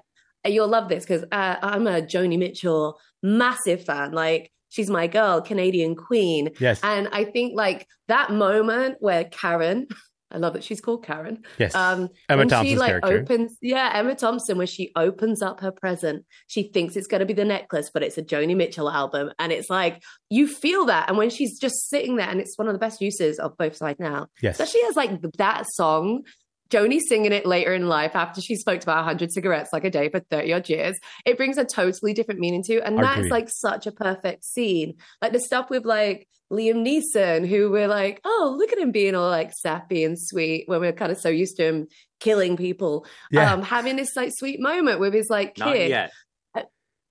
you'll 0.53 0.67
love 0.67 0.89
this 0.89 1.05
because 1.05 1.23
uh, 1.31 1.55
I'm 1.61 1.87
a 1.87 2.01
Joni 2.01 2.37
Mitchell 2.37 2.99
massive 3.23 3.83
fan. 3.85 4.11
Like, 4.11 4.51
she's 4.69 4.89
my 4.89 5.07
girl, 5.07 5.41
Canadian 5.41 5.95
queen. 5.95 6.51
Yes. 6.59 6.79
And 6.83 7.07
I 7.11 7.23
think 7.25 7.53
like 7.55 7.87
that 8.07 8.31
moment 8.31 8.97
where 8.99 9.23
Karen, 9.25 9.87
I 10.31 10.37
love 10.37 10.53
that 10.53 10.63
she's 10.63 10.81
called 10.81 11.05
Karen. 11.05 11.43
Yes. 11.57 11.73
Um, 11.75 12.09
Emma 12.27 12.45
when 12.45 12.65
she 12.65 12.75
like 12.75 12.89
character. 12.89 13.19
opens, 13.21 13.57
yeah, 13.61 13.91
Emma 13.93 14.15
Thompson, 14.15 14.57
when 14.57 14.67
she 14.67 14.91
opens 14.95 15.41
up 15.41 15.61
her 15.61 15.71
present, 15.71 16.25
she 16.47 16.63
thinks 16.63 16.95
it's 16.97 17.07
going 17.07 17.19
to 17.19 17.25
be 17.25 17.33
the 17.33 17.45
necklace, 17.45 17.89
but 17.93 18.03
it's 18.03 18.17
a 18.17 18.23
Joni 18.23 18.55
Mitchell 18.55 18.89
album, 18.89 19.31
and 19.39 19.53
it's 19.53 19.69
like 19.69 20.03
you 20.29 20.47
feel 20.47 20.85
that. 20.87 21.07
And 21.07 21.17
when 21.17 21.29
she's 21.29 21.57
just 21.59 21.89
sitting 21.89 22.17
there, 22.17 22.27
and 22.27 22.41
it's 22.41 22.57
one 22.57 22.67
of 22.67 22.73
the 22.73 22.79
best 22.79 22.99
uses 23.01 23.39
of 23.39 23.55
both 23.57 23.77
sides 23.77 23.99
now, 23.99 24.27
Yes. 24.41 24.59
especially 24.59 24.81
as 24.89 24.95
like 24.97 25.21
that 25.37 25.65
song. 25.69 26.23
Joni 26.69 26.99
singing 26.99 27.31
it 27.31 27.45
later 27.45 27.73
in 27.73 27.87
life 27.87 28.15
after 28.15 28.41
she 28.41 28.55
smoked 28.55 28.83
about 28.83 28.97
100 28.97 29.31
cigarettes 29.31 29.71
like 29.71 29.83
a 29.85 29.89
day 29.89 30.09
for 30.09 30.19
30 30.19 30.53
odd 30.53 30.69
years, 30.69 30.97
it 31.25 31.37
brings 31.37 31.57
a 31.57 31.65
totally 31.65 32.13
different 32.13 32.39
meaning 32.39 32.63
to. 32.63 32.81
And 32.85 32.97
that's 32.97 33.27
like 33.29 33.49
such 33.49 33.85
a 33.87 33.91
perfect 33.91 34.43
scene. 34.45 34.95
Like 35.21 35.31
the 35.33 35.39
stuff 35.39 35.69
with 35.69 35.85
like 35.85 36.27
Liam 36.51 36.85
Neeson, 36.85 37.47
who 37.47 37.69
we're 37.71 37.87
like, 37.87 38.19
oh, 38.23 38.55
look 38.57 38.71
at 38.71 38.79
him 38.79 38.91
being 38.91 39.15
all 39.15 39.29
like 39.29 39.51
sappy 39.53 40.03
and 40.03 40.17
sweet 40.19 40.63
when 40.67 40.79
we're 40.79 40.91
kind 40.93 41.11
of 41.11 41.17
so 41.19 41.29
used 41.29 41.57
to 41.57 41.63
him 41.65 41.87
killing 42.19 42.57
people. 42.57 43.05
Yeah. 43.31 43.53
Um, 43.53 43.61
having 43.61 43.95
this 43.95 44.15
like 44.15 44.31
sweet 44.35 44.59
moment 44.59 44.99
with 44.99 45.13
his 45.13 45.29
like 45.29 45.57
Not 45.57 45.73
kid. 45.73 45.89
yet. 45.89 46.11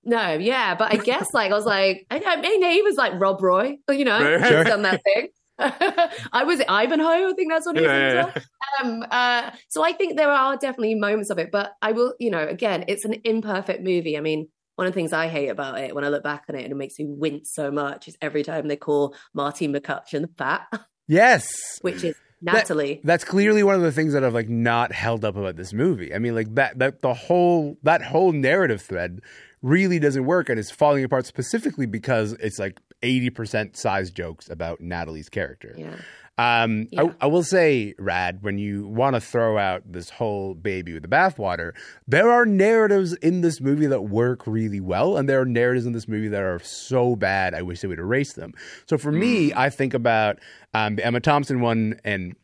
No, 0.07 0.33
yeah, 0.33 0.75
but 0.75 0.93
I 0.93 0.97
guess 0.97 1.33
like 1.33 1.51
I 1.51 1.55
was 1.55 1.65
like, 1.65 2.05
I, 2.11 2.21
I 2.23 2.39
mean, 2.39 2.61
he 2.61 2.83
was 2.83 2.95
like 2.95 3.13
Rob 3.19 3.41
Roy, 3.41 3.77
you 3.89 4.05
know, 4.05 4.37
he's 4.37 4.47
Sure. 4.47 4.63
done 4.63 4.83
that 4.83 5.01
thing. 5.03 5.29
I 5.59 6.43
was 6.45 6.61
Ivanhoe, 6.67 7.29
I 7.29 7.33
think 7.35 7.51
that's 7.51 7.65
what 7.65 7.75
he 7.75 7.81
was. 7.81 7.89
Yeah, 7.89 7.97
as 7.97 8.13
yeah, 8.13 8.23
well. 8.25 8.43
Um, 8.83 9.05
uh, 9.09 9.51
so 9.69 9.83
I 9.83 9.93
think 9.93 10.17
there 10.17 10.29
are 10.29 10.57
definitely 10.57 10.95
moments 10.95 11.29
of 11.29 11.37
it, 11.37 11.49
but 11.51 11.73
I 11.81 11.93
will, 11.93 12.13
you 12.19 12.29
know, 12.29 12.45
again, 12.45 12.85
it's 12.87 13.05
an 13.05 13.15
imperfect 13.23 13.81
movie. 13.81 14.17
I 14.17 14.21
mean, 14.21 14.49
one 14.75 14.87
of 14.87 14.93
the 14.93 14.99
things 14.99 15.13
I 15.13 15.27
hate 15.27 15.47
about 15.47 15.79
it 15.79 15.95
when 15.95 16.03
I 16.03 16.09
look 16.09 16.23
back 16.23 16.43
on 16.49 16.55
it 16.55 16.63
and 16.63 16.71
it 16.71 16.75
makes 16.75 16.99
me 16.99 17.05
wince 17.07 17.51
so 17.53 17.71
much 17.71 18.07
is 18.07 18.17
every 18.21 18.43
time 18.43 18.67
they 18.67 18.75
call 18.75 19.15
Martine 19.33 19.73
McCutcheon 19.73 20.35
fat, 20.37 20.67
yes. 21.07 21.47
which 21.81 22.03
is 22.03 22.15
Natalie. 22.41 23.01
That's 23.03 23.23
clearly 23.23 23.63
one 23.63 23.75
of 23.75 23.81
the 23.81 23.91
things 23.91 24.13
that 24.13 24.23
I've 24.23 24.33
like 24.33 24.49
not 24.49 24.91
held 24.91 25.23
up 25.23 25.35
about 25.35 25.55
this 25.55 25.73
movie. 25.73 26.13
I 26.13 26.19
mean, 26.19 26.35
like 26.35 26.53
that 26.55 26.79
that 26.79 27.01
the 27.01 27.13
whole 27.13 27.77
that 27.83 28.01
whole 28.01 28.31
narrative 28.31 28.81
thread 28.81 29.21
really 29.61 29.97
doesn't 29.97 30.25
work 30.25 30.49
and 30.49 30.59
is 30.59 30.69
falling 30.69 31.03
apart 31.03 31.25
specifically 31.25 31.85
because 31.85 32.33
it's 32.33 32.59
like 32.59 32.79
80% 33.05 33.75
size 33.75 34.11
jokes 34.11 34.49
about 34.49 34.81
Natalie's 34.81 35.29
character. 35.29 35.73
Yeah. 35.77 35.95
Um, 36.37 36.87
Yeah. 36.91 37.03
I, 37.03 37.11
I 37.21 37.25
will 37.27 37.43
say, 37.43 37.95
Rad, 37.97 38.39
when 38.41 38.57
you 38.57 38.87
want 38.87 39.15
to 39.15 39.21
throw 39.21 39.57
out 39.57 39.83
this 39.89 40.09
whole 40.09 40.53
baby 40.53 40.91
with 40.93 41.03
the 41.03 41.07
bathwater, 41.07 41.71
there 42.07 42.29
are 42.29 42.45
narratives 42.45 43.13
in 43.13 43.39
this 43.39 43.61
movie 43.61 43.85
that 43.87 44.01
work 44.01 44.45
really 44.45 44.81
well, 44.81 45.15
and 45.15 45.29
there 45.29 45.39
are 45.39 45.45
narratives 45.45 45.85
in 45.85 45.93
this 45.93 46.09
movie 46.09 46.27
that 46.27 46.43
are 46.43 46.59
so 46.59 47.15
bad, 47.15 47.53
I 47.53 47.61
wish 47.61 47.79
they 47.79 47.87
would 47.87 47.99
erase 47.99 48.33
them. 48.33 48.53
So 48.85 48.97
for 48.97 49.13
me, 49.13 49.53
I 49.53 49.69
think 49.69 49.93
about 49.93 50.39
um, 50.73 50.97
the 50.97 51.05
Emma 51.05 51.21
Thompson 51.21 51.61
one 51.61 52.01
and 52.03 52.35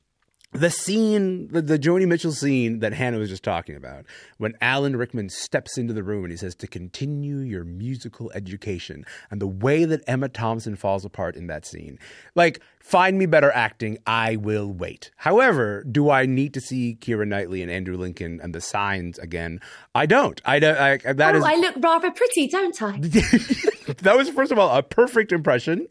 the 0.54 0.70
scene, 0.70 1.48
the, 1.48 1.62
the 1.62 1.80
Joni 1.80 2.06
Mitchell 2.06 2.34
scene 2.34 2.80
that 2.80 2.92
Hanna 2.94 3.18
was 3.18 3.30
just 3.30 3.44
talking 3.44 3.76
about, 3.76 4.06
when 4.38 4.54
Alan 4.60 4.98
Rickman 4.98 5.30
steps 5.30 5.78
into 5.78 5.94
the 5.94 6.04
room 6.04 6.26
and 6.26 6.32
he 6.32 6.38
says, 6.38 6.56
to 6.56 6.68
continue 6.68 7.38
your 7.38 7.64
musical 7.64 8.30
education, 8.34 9.06
and 9.30 9.42
the 9.42 9.48
way 9.48 9.86
that 9.86 10.04
Emma 10.08 10.28
Thompson 10.28 10.76
falls 10.76 11.06
apart 11.06 11.38
in 11.38 11.48
that 11.48 11.66
scene. 11.66 11.98
Like, 12.36 12.60
find 12.82 13.18
me 13.18 13.28
better 13.28 13.50
acting, 13.52 14.00
I 14.06 14.36
will 14.36 14.74
wait. 14.74 15.12
However, 15.16 15.86
do 15.90 16.10
I 16.10 16.26
need 16.26 16.54
to 16.56 16.62
see 16.62 16.98
Keira 17.00 17.26
Knightley 17.26 17.62
and 17.62 17.72
Andrew 17.72 17.96
Lincoln 17.96 18.42
and 18.44 18.54
the 18.54 18.62
signs 18.62 19.20
again? 19.20 19.62
I 19.96 20.06
don't. 20.06 20.42
I 20.44 20.60
don't. 20.60 20.78
I, 20.78 20.98
that 21.14 21.36
oh, 21.36 21.38
is- 21.38 21.44
I 21.46 21.56
look 21.56 21.76
rather 21.80 22.12
pretty, 22.12 22.48
don't 22.48 22.82
I? 22.82 22.98
that 24.02 24.16
was 24.18 24.30
first 24.30 24.52
of 24.52 24.60
all 24.60 24.76
a 24.76 24.84
perfect 24.84 25.32
impression. 25.32 25.88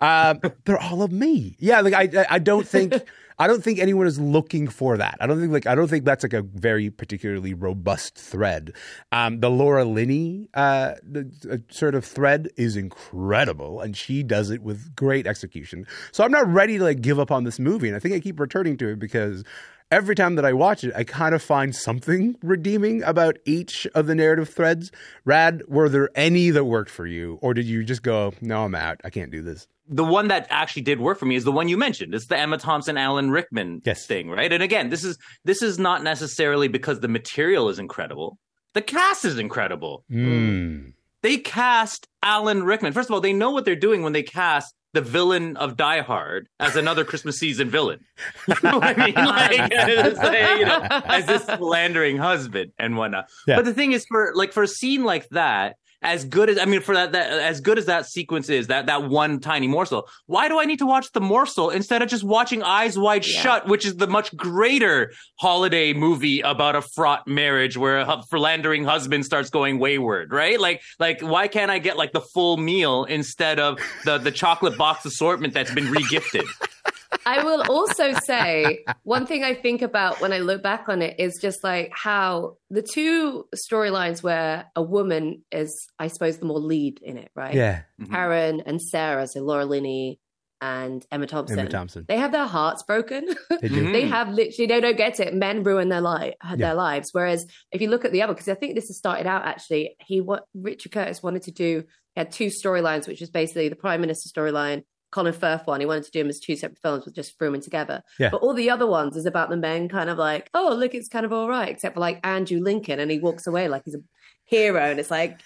Uh, 0.00 0.34
they're 0.66 0.78
all 0.78 1.02
of 1.02 1.12
me. 1.12 1.56
Yeah, 1.58 1.80
like 1.80 1.94
I, 1.94 2.20
I- 2.20 2.34
I 2.34 2.38
don't 2.38 2.68
think. 2.68 2.92
I 3.42 3.48
don't 3.48 3.64
think 3.64 3.80
anyone 3.80 4.06
is 4.06 4.20
looking 4.20 4.68
for 4.68 4.96
that. 4.98 5.16
I 5.20 5.26
don't 5.26 5.40
think 5.40 5.52
like 5.52 5.66
I 5.66 5.74
don't 5.74 5.88
think 5.88 6.04
that's 6.04 6.22
like 6.22 6.32
a 6.32 6.42
very 6.42 6.90
particularly 6.90 7.54
robust 7.54 8.14
thread. 8.14 8.72
Um, 9.10 9.40
the 9.40 9.50
Laura 9.50 9.84
Linney 9.84 10.48
uh, 10.54 10.94
the, 11.02 11.28
uh, 11.50 11.56
sort 11.68 11.96
of 11.96 12.04
thread 12.04 12.50
is 12.56 12.76
incredible, 12.76 13.80
and 13.80 13.96
she 13.96 14.22
does 14.22 14.50
it 14.50 14.62
with 14.62 14.94
great 14.94 15.26
execution. 15.26 15.88
So 16.12 16.22
I'm 16.22 16.30
not 16.30 16.46
ready 16.46 16.78
to 16.78 16.84
like 16.84 17.00
give 17.00 17.18
up 17.18 17.32
on 17.32 17.42
this 17.42 17.58
movie, 17.58 17.88
and 17.88 17.96
I 17.96 17.98
think 17.98 18.14
I 18.14 18.20
keep 18.20 18.38
returning 18.38 18.76
to 18.76 18.90
it 18.90 19.00
because 19.00 19.42
every 19.90 20.14
time 20.14 20.36
that 20.36 20.44
I 20.44 20.52
watch 20.52 20.84
it, 20.84 20.92
I 20.94 21.02
kind 21.02 21.34
of 21.34 21.42
find 21.42 21.74
something 21.74 22.36
redeeming 22.44 23.02
about 23.02 23.40
each 23.44 23.88
of 23.92 24.06
the 24.06 24.14
narrative 24.14 24.50
threads. 24.50 24.92
Rad, 25.24 25.64
were 25.66 25.88
there 25.88 26.10
any 26.14 26.50
that 26.50 26.66
worked 26.66 26.90
for 26.90 27.08
you, 27.08 27.40
or 27.42 27.54
did 27.54 27.66
you 27.66 27.82
just 27.82 28.04
go, 28.04 28.34
"No, 28.40 28.66
I'm 28.66 28.76
out. 28.76 29.00
I 29.02 29.10
can't 29.10 29.32
do 29.32 29.42
this"? 29.42 29.66
The 29.88 30.04
one 30.04 30.28
that 30.28 30.46
actually 30.50 30.82
did 30.82 31.00
work 31.00 31.18
for 31.18 31.26
me 31.26 31.34
is 31.36 31.44
the 31.44 31.52
one 31.52 31.68
you 31.68 31.76
mentioned. 31.76 32.14
It's 32.14 32.26
the 32.26 32.38
Emma 32.38 32.56
Thompson, 32.58 32.96
Alan 32.96 33.30
Rickman 33.30 33.82
Yes. 33.84 34.06
thing, 34.06 34.30
right? 34.30 34.52
And 34.52 34.62
again, 34.62 34.90
this 34.90 35.04
is 35.04 35.18
this 35.44 35.62
is 35.62 35.78
not 35.78 36.02
necessarily 36.02 36.68
because 36.68 37.00
the 37.00 37.08
material 37.08 37.68
is 37.68 37.78
incredible. 37.78 38.38
The 38.74 38.82
cast 38.82 39.24
is 39.24 39.38
incredible. 39.38 40.04
Mm. 40.10 40.92
They 41.22 41.36
cast 41.38 42.08
Alan 42.22 42.62
Rickman. 42.64 42.92
First 42.92 43.08
of 43.10 43.14
all, 43.14 43.20
they 43.20 43.32
know 43.32 43.50
what 43.50 43.64
they're 43.64 43.76
doing 43.76 44.02
when 44.02 44.12
they 44.12 44.22
cast 44.22 44.74
the 44.94 45.00
villain 45.00 45.56
of 45.56 45.76
Die 45.76 46.00
Hard 46.00 46.48
as 46.60 46.76
another 46.76 47.04
Christmas 47.04 47.38
season 47.38 47.70
villain. 47.70 48.00
You 48.48 48.54
know 48.62 48.78
what 48.78 48.98
I 48.98 49.06
mean? 49.06 49.14
Like, 49.16 49.70
it's 49.72 50.18
like, 50.18 50.58
you 50.58 50.66
know, 50.66 50.80
as 51.06 51.26
this 51.26 51.44
slandering 51.44 52.18
husband 52.18 52.72
and 52.78 52.96
whatnot. 52.96 53.26
Yeah. 53.46 53.56
But 53.56 53.64
the 53.64 53.74
thing 53.74 53.92
is, 53.92 54.04
for 54.06 54.32
like 54.34 54.52
for 54.52 54.62
a 54.62 54.68
scene 54.68 55.04
like 55.04 55.28
that, 55.30 55.76
as 56.02 56.24
good 56.24 56.50
as 56.50 56.58
I 56.58 56.64
mean, 56.64 56.80
for 56.80 56.94
that, 56.94 57.12
that 57.12 57.30
as 57.30 57.60
good 57.60 57.78
as 57.78 57.86
that 57.86 58.06
sequence 58.06 58.48
is, 58.48 58.66
that 58.66 58.86
that 58.86 59.08
one 59.08 59.40
tiny 59.40 59.68
morsel, 59.68 60.08
why 60.26 60.48
do 60.48 60.58
I 60.58 60.64
need 60.64 60.80
to 60.80 60.86
watch 60.86 61.12
the 61.12 61.20
morsel 61.20 61.70
instead 61.70 62.02
of 62.02 62.08
just 62.08 62.24
watching 62.24 62.62
Eyes 62.62 62.98
Wide 62.98 63.26
Yeah. 63.26 63.40
Shut, 63.40 63.68
which 63.68 63.86
is 63.86 63.96
the 63.96 64.06
much 64.06 64.36
greater 64.36 65.12
holiday 65.36 65.92
movie 65.92 66.40
about 66.40 66.74
a 66.74 66.82
fraught 66.82 67.26
marriage 67.28 67.76
where 67.76 67.98
a 67.98 68.22
philandering 68.30 68.84
husband 68.84 69.24
starts 69.24 69.50
going 69.50 69.78
wayward, 69.78 70.32
right? 70.32 70.58
Like, 70.60 70.82
like 70.98 71.20
why 71.20 71.48
can't 71.48 71.70
I 71.70 71.78
get 71.78 71.96
like 71.96 72.12
the 72.12 72.20
full 72.20 72.56
meal 72.56 73.04
instead 73.04 73.60
of 73.60 73.78
the 74.04 74.18
the 74.18 74.32
chocolate 74.32 74.76
box 74.76 75.04
assortment 75.04 75.54
that's 75.54 75.72
been 75.72 75.86
regifted? 75.86 76.44
I 77.26 77.42
will 77.44 77.62
also 77.70 78.12
say 78.24 78.84
one 79.02 79.26
thing 79.26 79.44
I 79.44 79.54
think 79.54 79.82
about 79.82 80.20
when 80.20 80.32
I 80.32 80.38
look 80.38 80.62
back 80.62 80.88
on 80.88 81.02
it 81.02 81.18
is 81.18 81.38
just 81.40 81.62
like 81.62 81.92
how 81.94 82.56
the 82.70 82.82
two 82.82 83.46
storylines 83.54 84.22
where 84.22 84.66
a 84.76 84.82
woman 84.82 85.42
is, 85.50 85.88
I 85.98 86.08
suppose, 86.08 86.38
the 86.38 86.46
more 86.46 86.58
lead 86.58 87.00
in 87.02 87.18
it, 87.18 87.30
right? 87.34 87.54
Yeah, 87.54 87.82
mm-hmm. 88.00 88.12
Karen 88.12 88.62
and 88.66 88.80
Sarah, 88.80 89.26
so 89.26 89.40
Laura 89.42 89.64
Linney 89.64 90.18
and 90.60 91.04
Emma 91.10 91.26
Thompson. 91.26 91.58
Emma 91.58 91.68
Thompson. 91.68 92.04
They 92.06 92.18
have 92.18 92.30
their 92.32 92.46
hearts 92.46 92.84
broken. 92.84 93.28
They 93.60 93.68
do. 93.68 93.92
They 93.92 94.06
have 94.08 94.28
literally 94.28 94.66
they 94.66 94.80
don't 94.80 94.96
get 94.96 95.20
it. 95.20 95.34
Men 95.34 95.62
ruin 95.64 95.88
their 95.88 96.00
life, 96.00 96.34
Yeah. 96.44 96.56
their 96.56 96.74
lives. 96.74 97.10
Whereas 97.12 97.44
if 97.72 97.80
you 97.80 97.88
look 97.90 98.04
at 98.04 98.12
the 98.12 98.22
other, 98.22 98.32
because 98.32 98.48
I 98.48 98.54
think 98.54 98.74
this 98.74 98.86
has 98.88 98.96
started 98.96 99.26
out 99.26 99.44
actually, 99.44 99.96
he 100.00 100.20
what 100.20 100.44
Richard 100.54 100.92
Curtis 100.92 101.22
wanted 101.22 101.42
to 101.42 101.50
do. 101.50 101.84
He 102.14 102.20
had 102.20 102.30
two 102.30 102.46
storylines, 102.46 103.06
which 103.08 103.20
was 103.20 103.30
basically 103.30 103.68
the 103.68 103.76
Prime 103.76 104.00
Minister 104.00 104.28
storyline, 104.28 104.84
Colin 105.12 105.32
Firth 105.32 105.66
one. 105.66 105.78
He 105.80 105.86
wanted 105.86 106.04
to 106.04 106.10
do 106.10 106.18
them 106.20 106.28
as 106.30 106.40
two 106.40 106.56
separate 106.56 106.80
films, 106.80 107.04
but 107.04 107.14
just 107.14 107.38
threw 107.38 107.52
them 107.52 107.60
together. 107.60 108.02
Yeah. 108.18 108.30
But 108.30 108.38
all 108.42 108.54
the 108.54 108.70
other 108.70 108.86
ones 108.88 109.16
is 109.16 109.24
about 109.26 109.48
the 109.50 109.56
men, 109.56 109.88
kind 109.88 110.10
of 110.10 110.18
like, 110.18 110.50
oh 110.54 110.74
look, 110.74 110.94
it's 110.94 111.08
kind 111.08 111.24
of 111.24 111.32
all 111.32 111.48
right, 111.48 111.68
except 111.68 111.94
for 111.94 112.00
like 112.00 112.18
Andrew 112.24 112.58
Lincoln, 112.60 112.98
and 112.98 113.10
he 113.10 113.20
walks 113.20 113.46
away 113.46 113.68
like 113.68 113.82
he's 113.84 113.94
a 113.94 114.00
hero, 114.44 114.80
and 114.90 114.98
it's 114.98 115.10
like. 115.10 115.40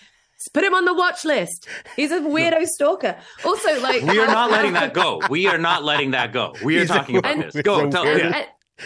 Put 0.53 0.65
him 0.65 0.75
on 0.75 0.85
the 0.85 0.93
watch 0.93 1.25
list. 1.25 1.67
He's 1.97 2.13
a 2.13 2.21
weirdo 2.21 2.63
stalker. 2.67 3.17
Also, 3.43 3.81
like 3.81 4.03
We 4.03 4.19
are 4.21 4.27
not 4.27 4.51
letting 4.51 4.75
that 4.75 4.93
go. 4.93 5.23
We 5.31 5.47
are 5.47 5.57
not 5.57 5.83
letting 5.83 6.11
that 6.11 6.31
go. 6.35 6.55
We 6.63 6.77
are 6.77 6.81
He's 6.81 6.91
a- 6.91 6.95
talking 6.95 7.17
about 7.17 7.33
And- 7.33 7.43
this. 7.45 7.63
Go, 7.63 7.91
tell 7.91 8.05
weirdo. 8.05 8.31
yeah. 8.33 8.45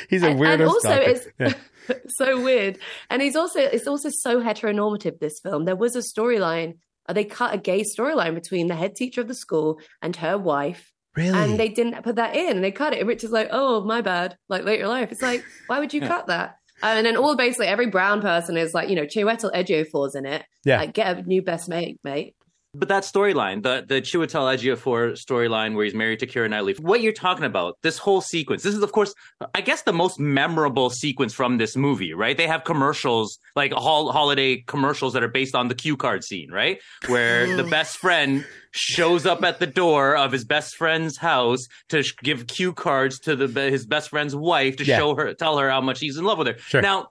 He's 0.09 0.23
a 0.23 0.29
weirdo. 0.29 0.53
and 0.53 0.63
also 0.63 0.79
stalker. 0.91 1.11
it's 1.11 1.27
Yeah. 1.41 1.95
so 2.07 2.41
weird 2.41 2.79
and 3.11 3.21
he's 3.21 3.35
also 3.35 3.59
it's 3.59 3.89
also 3.89 4.11
so 4.13 4.41
heteronormative 4.41 5.19
this 5.19 5.41
film 5.41 5.65
there 5.65 5.75
was 5.75 5.97
a 5.97 5.99
storyline 5.99 6.71
uh, 6.71 6.77
Uh, 7.11 7.13
they 7.13 7.25
cut 7.25 7.53
a 7.53 7.59
gay 7.59 7.81
storyline 7.81 8.35
between 8.37 8.69
the 8.69 8.77
head 8.77 8.95
teacher 8.95 9.21
of 9.21 9.27
the 9.27 9.35
school 9.35 9.81
and 10.01 10.15
her 10.17 10.39
wife. 10.39 10.93
Really. 11.17 11.37
and 11.37 11.59
they 11.59 11.69
didn't 11.69 12.01
put 12.05 12.15
that 12.17 12.37
in. 12.37 12.55
And 12.55 12.65
they 12.65 12.71
cut 12.71 12.93
it. 12.93 13.01
And 13.01 13.09
rich 13.09 13.25
is 13.25 13.33
like 13.33 13.49
oh 13.51 13.83
my 13.85 14.01
bad. 14.01 14.37
Like 14.49 14.63
later 14.65 14.87
life. 14.87 15.11
It's 15.11 15.21
like 15.23 15.45
why 15.67 15.81
would 15.81 15.93
you 15.93 16.01
cut 16.13 16.29
that? 16.29 16.55
Uh, 16.83 16.95
and 16.97 17.05
then 17.05 17.17
all 17.17 17.35
basically 17.37 17.67
every 17.67 17.89
brown 17.89 18.21
person 18.23 18.57
is 18.57 18.75
like 18.75 18.89
you 18.89 18.95
know 18.95 19.07
Chiwetel 19.07 19.53
Ejiofor's 19.53 20.15
in 20.15 20.25
it. 20.25 20.45
Yeah. 20.65 20.79
like 20.79 20.95
get 20.95 21.19
a 21.19 21.23
new 21.23 21.43
best 21.43 21.69
mate 21.69 21.99
mate 22.05 22.37
But 22.73 22.89
that 22.89 23.03
storyline, 23.03 23.65
the 23.65 23.85
the 23.87 24.01
Chiwetel 24.01 24.55
Ejiofor 24.55 25.13
storyline 25.15 25.75
where 25.75 25.85
he's 25.85 25.95
married 25.95 26.21
to 26.21 26.27
Keira 26.27 26.49
Knightley, 26.49 26.75
what 26.75 27.01
you're 27.01 27.13
talking 27.13 27.45
about, 27.45 27.77
this 27.83 27.99
whole 27.99 28.21
sequence, 28.21 28.63
this 28.63 28.77
is 28.77 28.83
of 28.83 28.93
course, 28.93 29.13
I 29.57 29.61
guess 29.61 29.83
the 29.83 29.93
most 29.93 30.21
memorable 30.21 30.89
sequence 30.89 31.35
from 31.35 31.59
this 31.59 31.75
movie, 31.75 32.15
right? 32.15 32.37
They 32.37 32.47
have 32.47 32.63
commercials, 32.63 33.41
like 33.57 33.73
hol- 33.73 34.13
holiday 34.13 34.63
commercials 34.69 35.15
that 35.15 35.25
are 35.25 35.29
based 35.29 35.57
on 35.57 35.67
the 35.67 35.75
cue 35.75 35.97
card 35.97 36.23
scene, 36.23 36.53
right? 36.53 36.79
Where 37.09 37.49
mm. 37.49 37.57
the 37.57 37.65
best 37.65 37.97
friend 37.97 38.47
shows 38.71 39.27
up 39.27 39.43
at 39.43 39.59
the 39.59 39.67
door 39.67 40.17
of 40.17 40.31
his 40.31 40.45
best 40.45 40.77
friend's 40.77 41.17
house 41.17 41.67
to 41.89 42.05
sh- 42.05 42.15
give 42.23 42.47
cue 42.47 42.73
cards 42.73 43.19
to 43.21 43.35
the 43.35 43.49
his 43.63 43.85
best 43.85 44.11
friend's 44.11 44.37
wife 44.37 44.77
to 44.77 44.85
Yeah. 44.85 44.99
show 44.99 45.17
her, 45.17 45.35
tell 45.35 45.59
her 45.59 45.71
how 45.71 45.81
much 45.81 45.99
he's 45.99 46.17
in 46.17 46.25
love 46.25 46.39
with 46.39 46.47
her. 46.47 46.59
Sure. 46.59 46.83
Now, 46.83 47.09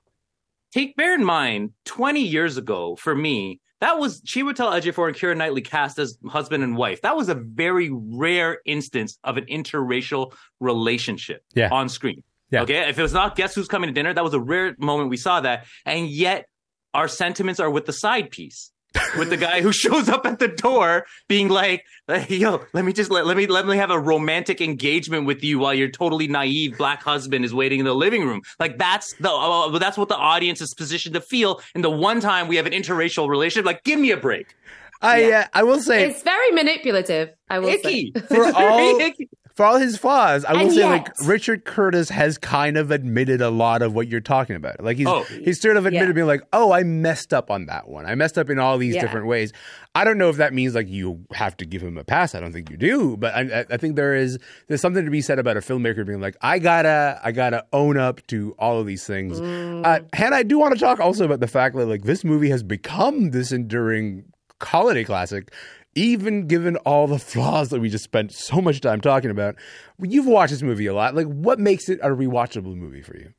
take 0.74 0.96
bear 0.96 1.14
in 1.16 1.26
mind 1.26 1.72
20 1.84 2.22
years 2.22 2.56
ago 2.56 2.96
for 2.96 3.14
me 3.14 3.60
that 3.82 3.98
was 4.00 4.22
she 4.26 4.44
would 4.44 4.56
Chiwetel 4.56 4.82
Ejiofor 4.82 5.08
and 5.08 5.16
Keira 5.16 5.36
Knightley 5.38 5.62
cast 5.62 6.00
as 6.00 6.18
husband 6.28 6.64
and 6.64 6.76
wife. 6.76 7.02
That 7.02 7.16
was 7.16 7.30
a 7.30 7.36
very 7.36 7.90
rare 7.92 8.60
instance 8.66 9.18
of 9.24 9.38
an 9.38 9.46
interracial 9.46 10.34
relationship 10.60 11.44
Yeah. 11.54 11.70
on 11.72 11.90
screen. 11.90 12.24
Yeah. 12.52 12.64
Okay, 12.64 12.90
if 12.90 12.98
it 12.98 13.02
was 13.02 13.14
not 13.14 13.36
Guess 13.36 13.54
Who's 13.56 13.68
Coming 13.68 13.88
to 13.90 13.94
Dinner, 13.94 14.14
that 14.14 14.24
was 14.24 14.34
a 14.34 14.40
rare 14.40 14.76
moment 14.80 15.10
we 15.10 15.18
saw 15.18 15.42
that, 15.42 15.66
and 15.86 16.08
yet 16.08 16.48
our 16.94 17.08
sentiments 17.08 17.60
are 17.60 17.70
with 17.70 17.86
the 17.86 17.94
side 17.94 18.32
piece. 18.32 18.72
With 19.18 19.30
the 19.30 19.38
guy 19.38 19.62
who 19.62 19.72
shows 19.84 20.10
up 20.10 20.26
at 20.26 20.40
the 20.40 20.48
door 20.48 21.06
being 21.28 21.50
like, 21.50 21.86
"Hey, 22.08 22.36
yo, 22.38 22.62
let 22.74 22.86
me 22.86 22.94
just 22.94 23.10
let, 23.12 23.26
let 23.26 23.38
me 23.38 23.48
let 23.48 23.66
me 23.68 23.78
have 23.78 23.92
a 23.92 24.00
romantic 24.00 24.62
engagement 24.62 25.26
with 25.26 25.44
you 25.44 25.60
while 25.60 25.74
your 25.74 25.90
totally 25.90 26.28
naive 26.28 26.78
black 26.78 27.02
husband 27.04 27.46
is 27.46 27.54
waiting 27.54 27.80
in 27.80 27.86
the 27.86 27.96
living 27.96 28.24
room. 28.26 28.42
Like 28.60 28.78
that's 28.78 29.14
the 29.16 29.32
uh, 29.32 29.78
that's 29.80 29.98
what 29.98 30.10
the 30.10 30.18
audience 30.18 30.62
is 30.62 30.74
positioned 30.74 31.16
to 31.16 31.22
feel. 31.22 31.62
And 31.76 31.84
the 31.84 31.90
one 31.90 32.20
time 32.20 32.48
we 32.48 32.56
have 32.58 32.66
an 32.66 32.74
interracial 32.74 33.28
relationship, 33.30 33.66
like 33.66 33.84
give 33.84 34.00
me 34.00 34.12
a 34.12 34.18
break. 34.18 34.56
I 35.02 35.22
Yeah. 35.30 35.40
uh, 35.54 35.60
I 35.60 35.64
will 35.64 35.80
say 35.80 36.10
it's 36.10 36.24
very 36.24 36.52
manipulative 36.52 37.30
I 37.50 37.60
will 37.60 37.70
Icky. 37.70 38.12
say 38.16 38.22
For 38.28 38.44
It's 38.44 38.58
very 38.58 38.92
all- 38.92 39.00
icky. 39.00 39.30
For 39.60 39.66
all 39.66 39.78
his 39.78 39.98
flaws, 39.98 40.46
I 40.46 40.54
will 40.54 40.60
And 40.62 40.72
say 40.72 40.78
yet- 40.78 40.88
like 40.90 41.08
Richard 41.26 41.66
Curtis 41.66 42.08
has 42.12 42.38
kind 42.38 42.78
of 42.78 42.92
admitted 42.92 43.42
a 43.42 43.50
lot 43.50 43.82
of 43.82 43.94
what 43.94 44.08
you're 44.08 44.22
talking 44.22 44.56
about. 44.56 44.82
Like 44.82 44.96
he's 44.96 45.06
Oh. 45.06 45.24
he's 45.44 45.60
sort 45.60 45.76
of 45.76 45.86
admitted 45.86 46.08
Yeah. 46.08 46.14
being 46.14 46.28
like, 46.28 46.44
"Oh, 46.54 46.72
I 46.72 46.84
messed 46.84 47.34
up 47.34 47.52
on 47.52 47.66
that 47.66 47.90
one. 47.90 48.06
I 48.06 48.16
messed 48.16 48.38
up 48.38 48.50
in 48.50 48.58
all 48.58 48.78
these 48.78 48.96
Yeah. 48.96 49.02
different 49.02 49.28
ways." 49.28 49.52
I 49.96 50.06
don't 50.06 50.18
know 50.18 50.30
if 50.30 50.38
that 50.38 50.54
means 50.54 50.76
like 50.76 50.88
you 50.88 51.20
have 51.34 51.58
to 51.58 51.66
give 51.66 51.82
him 51.82 51.98
a 51.98 52.06
pass. 52.06 52.34
I 52.36 52.40
don't 52.40 52.54
think 52.54 52.70
you 52.70 52.78
do, 52.78 53.18
but 53.18 53.36
I, 53.36 53.42
I- 53.42 53.66
I 53.72 53.76
think 53.76 53.98
there 53.98 54.16
is 54.16 54.40
there's 54.70 54.80
something 54.80 55.04
to 55.04 55.12
be 55.12 55.20
said 55.20 55.40
about 55.40 55.58
a 55.58 55.60
filmmaker 55.60 56.06
being 56.08 56.22
like, 56.22 56.38
"I 56.42 56.58
gotta 56.60 57.20
I 57.22 57.34
gotta 57.34 57.66
own 57.74 57.98
up 57.98 58.26
to 58.28 58.56
all 58.60 58.80
of 58.80 58.88
these 58.88 59.06
things." 59.06 59.42
Uh, 59.42 60.00
Hanna, 60.14 60.38
I 60.38 60.44
do 60.44 60.58
want 60.58 60.74
to 60.74 60.80
talk 60.80 61.02
also 61.02 61.26
about 61.26 61.42
the 61.42 61.48
fact 61.48 61.76
that 61.76 61.86
like 61.86 62.04
this 62.04 62.24
movie 62.24 62.50
has 62.50 62.64
become 62.64 63.32
this 63.32 63.52
enduring 63.52 64.24
holiday 64.62 65.04
classic 65.04 65.52
even 65.96 66.48
given 66.48 66.76
all 66.78 67.08
the 67.08 67.20
flaws 67.20 67.70
that 67.70 67.80
we 67.80 67.90
just 67.90 68.04
spent 68.04 68.32
so 68.32 68.62
much 68.62 68.80
time 68.82 69.02
talking 69.02 69.32
about 69.32 69.56
you've 70.02 70.28
watched 70.28 70.52
this 70.52 70.62
movie 70.62 70.86
a 70.86 70.94
lot 70.94 71.16
like 71.16 71.28
what 71.28 71.60
makes 71.60 71.90
it 71.90 72.00
a 72.02 72.10
rewatchable 72.10 72.76
movie 72.76 73.02
for 73.02 73.18
you 73.18 73.34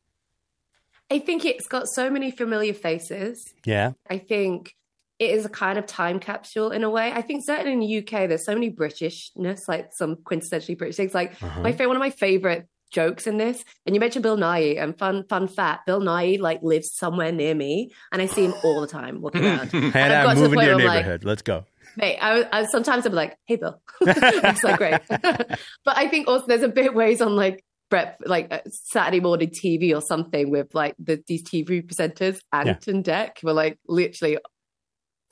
I 1.11 1.19
think 1.19 1.45
it's 1.45 1.67
got 1.67 1.89
so 1.89 2.11
many 2.11 2.31
familiar 2.31 2.75
faces 2.75 3.53
yeah 3.65 3.93
I 4.09 4.19
think 4.19 4.75
it 5.19 5.31
is 5.33 5.45
a 5.45 5.51
kind 5.51 5.79
of 5.79 5.85
time 5.85 6.19
capsule 6.19 6.71
in 6.71 6.83
a 6.83 6.89
way. 6.89 7.13
I 7.13 7.21
think 7.21 7.45
certainly 7.45 7.73
in 7.75 7.81
the 7.81 7.99
UK, 7.99 8.27
there's 8.27 8.47
so 8.47 8.55
many 8.55 8.71
Britishness, 8.71 9.69
like 9.69 9.91
some 9.93 10.17
quintessentially 10.17 10.79
British 10.79 10.97
things. 10.97 11.13
Like 11.13 11.33
Uh-huh. 11.43 11.61
my 11.61 11.73
favorite, 11.73 11.89
one 11.89 11.97
of 11.99 12.01
my 12.01 12.09
favorite 12.09 12.67
jokes 12.91 13.27
in 13.27 13.37
this, 13.37 13.63
and 13.85 13.95
you 13.95 14.01
mentioned 14.01 14.23
Bill 14.23 14.39
Nighy, 14.39 14.83
and 14.83 14.99
fun 14.99 15.25
fun 15.29 15.47
fact, 15.47 15.85
Bill 15.85 16.01
Nighy 16.01 16.41
like 16.41 16.63
lives 16.63 16.91
somewhere 16.95 17.33
near 17.33 17.55
me, 17.55 17.91
and 18.11 18.23
I 18.23 18.27
see 18.29 18.47
him 18.47 18.55
all 18.65 18.81
the 18.81 18.87
time 18.87 19.21
walking 19.21 19.45
around. 19.45 19.71
And 19.75 19.85
I've 19.89 19.93
Hanna, 19.93 20.23
got 20.25 20.29
to 20.31 20.41
the 20.41 20.41
move 20.41 20.53
into 20.53 20.57
point 20.57 20.67
your 20.69 20.81
I'm 20.81 20.87
like, 20.87 20.95
neighborhood. 21.01 21.25
Let's 21.25 21.43
go. 21.43 21.67
Mate, 21.97 22.19
I, 22.21 22.47
I 22.53 22.65
sometimes 22.67 23.07
I'm 23.07 23.13
like, 23.13 23.37
"Hey, 23.47 23.57
Bill," 23.57 23.81
it's 24.01 24.63
like 24.63 24.79
great. 24.79 25.01
but 25.09 25.97
I 25.97 26.09
think 26.09 26.29
also 26.29 26.47
there's 26.47 26.63
a 26.63 26.69
bit 26.69 26.95
ways 26.95 27.21
on 27.21 27.37
like 27.37 27.65
prep, 27.91 28.21
like 28.25 28.53
uh, 28.53 28.61
Saturday 28.69 29.21
morning 29.21 29.51
TV 29.51 29.95
or 29.95 30.01
something 30.01 30.51
with 30.51 30.75
like 30.75 30.95
the 30.99 31.23
these 31.27 31.43
TV 31.43 31.87
presenters, 31.87 32.39
Ant 32.53 32.87
and 32.87 33.05
Dec, 33.05 33.43
were 33.43 33.53
like 33.53 33.79
literally 33.89 34.39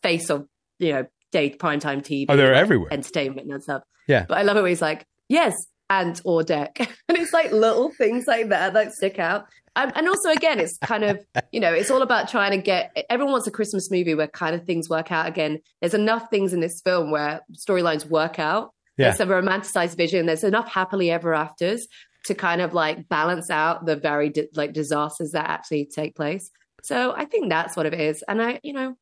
face 0.03 0.31
of 0.31 0.47
you 0.79 0.93
know 0.93 1.07
day 1.33 1.51
primetime 1.51 2.03
TV. 2.03 2.27
Oh, 2.29 2.37
they're 2.37 2.53
like, 2.53 2.61
everywhere. 2.61 2.93
entertainment 2.93 3.51
and 3.51 3.63
stuff. 3.63 3.83
Yeah. 4.07 4.25
but 4.27 4.39
I 4.39 4.43
love 4.43 4.57
it 4.57 4.63
where 4.63 4.71
he's 4.71 4.83
like, 4.83 5.07
"Yes, 5.29 5.55
Ant 5.91 6.21
or 6.25 6.43
Dec," 6.43 6.79
and 7.09 7.19
it's 7.19 7.33
like 7.33 7.53
little 7.53 7.91
things 7.91 8.27
like 8.27 8.49
that 8.49 8.75
that 8.75 8.93
stick 8.93 9.19
out. 9.19 9.47
Um, 9.77 9.93
and 9.95 10.09
also, 10.09 10.31
again, 10.31 10.59
it's 10.59 10.77
kind 10.79 11.05
of 11.05 11.25
you 11.53 11.61
know, 11.61 11.73
it's 11.73 11.91
all 11.91 12.03
about 12.03 12.29
trying 12.29 12.51
to 12.53 12.59
get. 12.59 12.97
Everyone 13.09 13.33
wants 13.33 13.47
a 13.47 13.53
Christmas 13.53 13.91
movie 13.91 14.15
where 14.15 14.27
kind 14.27 14.55
of 14.55 14.65
things 14.65 14.89
work 14.89 15.13
out. 15.13 15.27
Again, 15.27 15.61
there's 15.81 15.95
enough 15.95 16.31
things 16.31 16.53
in 16.53 16.61
this 16.61 16.81
film 16.83 17.11
where 17.11 17.41
storylines 17.53 18.07
work 18.07 18.39
out. 18.39 18.73
Yeah. 18.97 19.13
There's 19.13 19.21
a 19.21 19.27
romanticized 19.27 19.97
vision. 19.97 20.27
There's 20.27 20.45
enough 20.45 20.69
happily 20.69 21.11
ever 21.11 21.33
afters 21.33 21.87
to 22.27 22.35
kind 22.35 22.61
of 22.61 22.75
like 22.75 23.09
balance 23.09 23.51
out 23.51 23.87
the 23.87 23.97
very 23.97 24.31
di- 24.31 24.49
like 24.55 24.73
disasters 24.73 25.31
that 25.31 25.49
actually 25.49 25.87
take 25.87 26.17
place. 26.17 26.51
So 26.83 27.15
I 27.17 27.25
think 27.25 27.49
that's 27.49 27.77
what 27.77 27.87
it 27.87 27.95
is. 27.95 28.23
And 28.29 28.43
I, 28.43 28.61
you 28.63 28.73
know, 28.73 28.97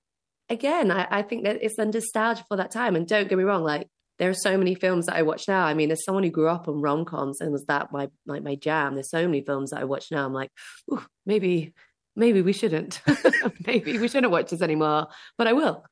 again, 0.49 0.91
I, 0.91 1.07
I 1.11 1.23
think 1.23 1.45
that 1.45 1.59
it's 1.63 1.77
the 1.77 1.87
nostalgia 1.87 2.45
for 2.49 2.57
that 2.57 2.71
time. 2.71 2.97
And 2.97 3.07
don't 3.07 3.29
get 3.29 3.39
me 3.39 3.45
wrong, 3.45 3.63
like 3.63 3.89
there 4.19 4.31
are 4.31 4.35
so 4.35 4.57
many 4.57 4.75
films 4.75 5.07
that 5.07 5.17
I 5.17 5.23
watch 5.23 5.49
now. 5.49 5.65
I 5.65 5.75
mean, 5.75 5.91
as 5.91 6.05
someone 6.05 6.25
who 6.25 6.31
grew 6.31 6.49
up 6.49 6.69
on 6.69 6.81
rom 6.81 7.05
coms 7.05 7.41
and 7.41 7.53
was 7.53 7.65
that 7.67 7.93
my 7.93 8.09
like 8.27 8.43
my 8.43 8.55
jam, 8.55 8.95
there's 8.95 9.11
so 9.11 9.27
many 9.27 9.43
films 9.43 9.71
that 9.71 9.81
I 9.81 9.85
watch 9.85 10.11
now. 10.11 10.25
I'm 10.25 10.33
like, 10.33 10.51
Ooh, 10.93 11.03
maybe, 11.25 11.75
maybe 12.15 12.43
we 12.43 12.53
shouldn't. 12.53 13.03
maybe 13.67 13.99
we 13.99 14.09
shouldn't 14.09 14.33
watch 14.33 14.51
this 14.51 14.63
anymore. 14.63 15.09
But 15.37 15.47
I 15.47 15.53
will. 15.53 15.85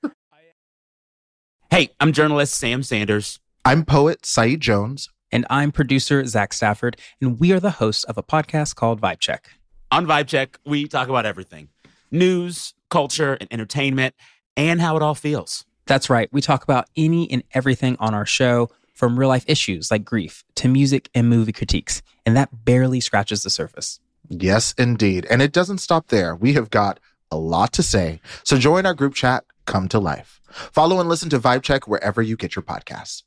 Hey, 1.71 1.91
I'm 2.01 2.13
journalist 2.13 2.55
Sam 2.55 2.83
Sanders. 2.83 3.41
I'm 3.65 3.85
poet 3.85 4.25
Saeed 4.25 4.61
Jones. 4.61 5.09
And 5.33 5.45
I'm 5.51 5.73
producer 5.73 6.25
Zach 6.27 6.53
Stafford, 6.53 6.97
and 7.21 7.41
we 7.41 7.51
are 7.51 7.59
the 7.59 7.73
hosts 7.73 8.05
of 8.05 8.17
a 8.17 8.23
podcast 8.23 8.77
called 8.77 9.01
Vibe 9.01 9.19
Check. 9.19 9.51
On 9.91 10.07
Vibe 10.07 10.29
Check, 10.29 10.61
we 10.65 10.87
talk 10.87 11.09
about 11.09 11.27
everything 11.27 11.71
news, 12.13 12.75
culture, 12.89 13.37
and 13.41 13.53
entertainment, 13.53 14.15
and 14.57 14.81
how 14.81 14.97
it 14.97 15.03
all 15.03 15.17
feels. 15.17 15.65
That's 15.87 16.09
right. 16.09 16.29
We 16.33 16.41
talk 16.41 16.65
about 16.65 16.89
any 16.97 17.31
and 17.31 17.43
everything 17.53 17.97
on 18.01 18.15
our 18.15 18.27
show, 18.27 18.71
from 18.95 19.19
real 19.19 19.29
life 19.29 19.45
issues 19.49 19.91
like 19.91 20.05
grief 20.05 20.45
to 20.55 20.69
music 20.69 21.11
and 21.15 21.29
movie 21.29 21.53
critiques. 21.53 22.01
And 22.25 22.37
that 22.37 22.65
barely 22.65 23.01
scratches 23.01 23.43
the 23.43 23.51
surface. 23.51 24.01
Yes, 24.29 24.73
indeed. 24.79 25.27
And 25.29 25.43
it 25.43 25.53
doesn't 25.53 25.79
stop 25.79 26.09
there. 26.09 26.35
We 26.35 26.55
have 26.55 26.71
got 26.71 27.01
a 27.31 27.37
lot 27.37 27.73
to 27.75 27.83
say. 27.83 28.21
So 28.45 28.57
join 28.57 28.87
our 28.87 28.95
group 28.95 29.15
chat, 29.15 29.45
Come 29.67 29.89
to 29.89 29.99
Life. 29.99 30.41
Follow 30.49 31.01
and 31.01 31.09
listen 31.09 31.29
to 31.31 31.41
Vibe 31.41 31.63
Check 31.63 31.89
wherever 31.89 32.23
you 32.23 32.37
get 32.37 32.55
your 32.55 32.63
podcasts. 32.63 33.25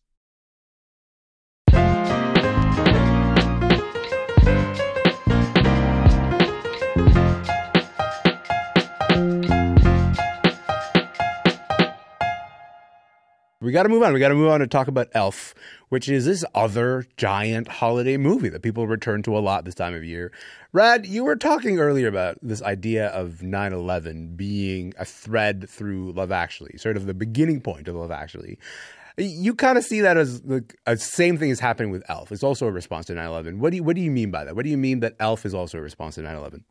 We 13.59 13.71
got 13.71 13.83
to 13.83 13.89
move 13.89 14.03
on. 14.03 14.13
We 14.13 14.19
got 14.19 14.27
to 14.27 14.35
move 14.35 14.51
on 14.51 14.59
to 14.59 14.67
talk 14.67 14.87
about 14.87 15.07
Elf, 15.13 15.55
which 15.89 16.07
is 16.07 16.25
this 16.25 16.45
other 16.53 17.05
giant 17.17 17.67
holiday 17.67 18.15
movie 18.15 18.49
that 18.49 18.61
people 18.61 18.85
return 18.85 19.23
to 19.23 19.35
a 19.35 19.39
lot 19.39 19.65
this 19.65 19.73
time 19.73 19.95
of 19.95 20.03
year. 20.03 20.31
Rad, 20.73 21.07
you 21.07 21.23
were 21.23 21.35
talking 21.35 21.79
earlier 21.79 22.07
about 22.07 22.37
this 22.43 22.61
idea 22.61 23.07
of 23.07 23.41
9 23.41 23.73
11 23.73 24.35
being 24.35 24.93
a 24.99 25.05
thread 25.05 25.67
through 25.67 26.11
Love 26.11 26.31
Actually, 26.31 26.77
sort 26.77 26.97
of 26.97 27.07
the 27.07 27.15
beginning 27.15 27.59
point 27.59 27.87
of 27.87 27.95
Love 27.95 28.11
Actually. 28.11 28.59
You 29.17 29.55
kind 29.55 29.79
of 29.79 29.83
see 29.83 30.01
that 30.01 30.17
as 30.17 30.41
the 30.41 30.63
same 30.97 31.39
thing 31.39 31.49
is 31.49 31.59
happening 31.59 31.89
with 31.89 32.03
Elf. 32.09 32.31
It's 32.31 32.43
also 32.43 32.67
a 32.67 32.71
response 32.71 33.07
to 33.07 33.15
9 33.15 33.25
11. 33.25 33.59
What 33.59 33.71
do, 33.71 33.77
you, 33.77 33.83
what 33.83 33.95
do 33.95 34.03
you 34.03 34.11
mean 34.11 34.29
by 34.29 34.43
that? 34.43 34.55
What 34.55 34.65
do 34.65 34.69
you 34.69 34.77
mean 34.77 34.99
that 34.99 35.15
Elf 35.19 35.47
is 35.47 35.55
also 35.55 35.79
a 35.79 35.81
response 35.81 36.13
to 36.15 36.21
9 36.21 36.35
11? 36.35 36.63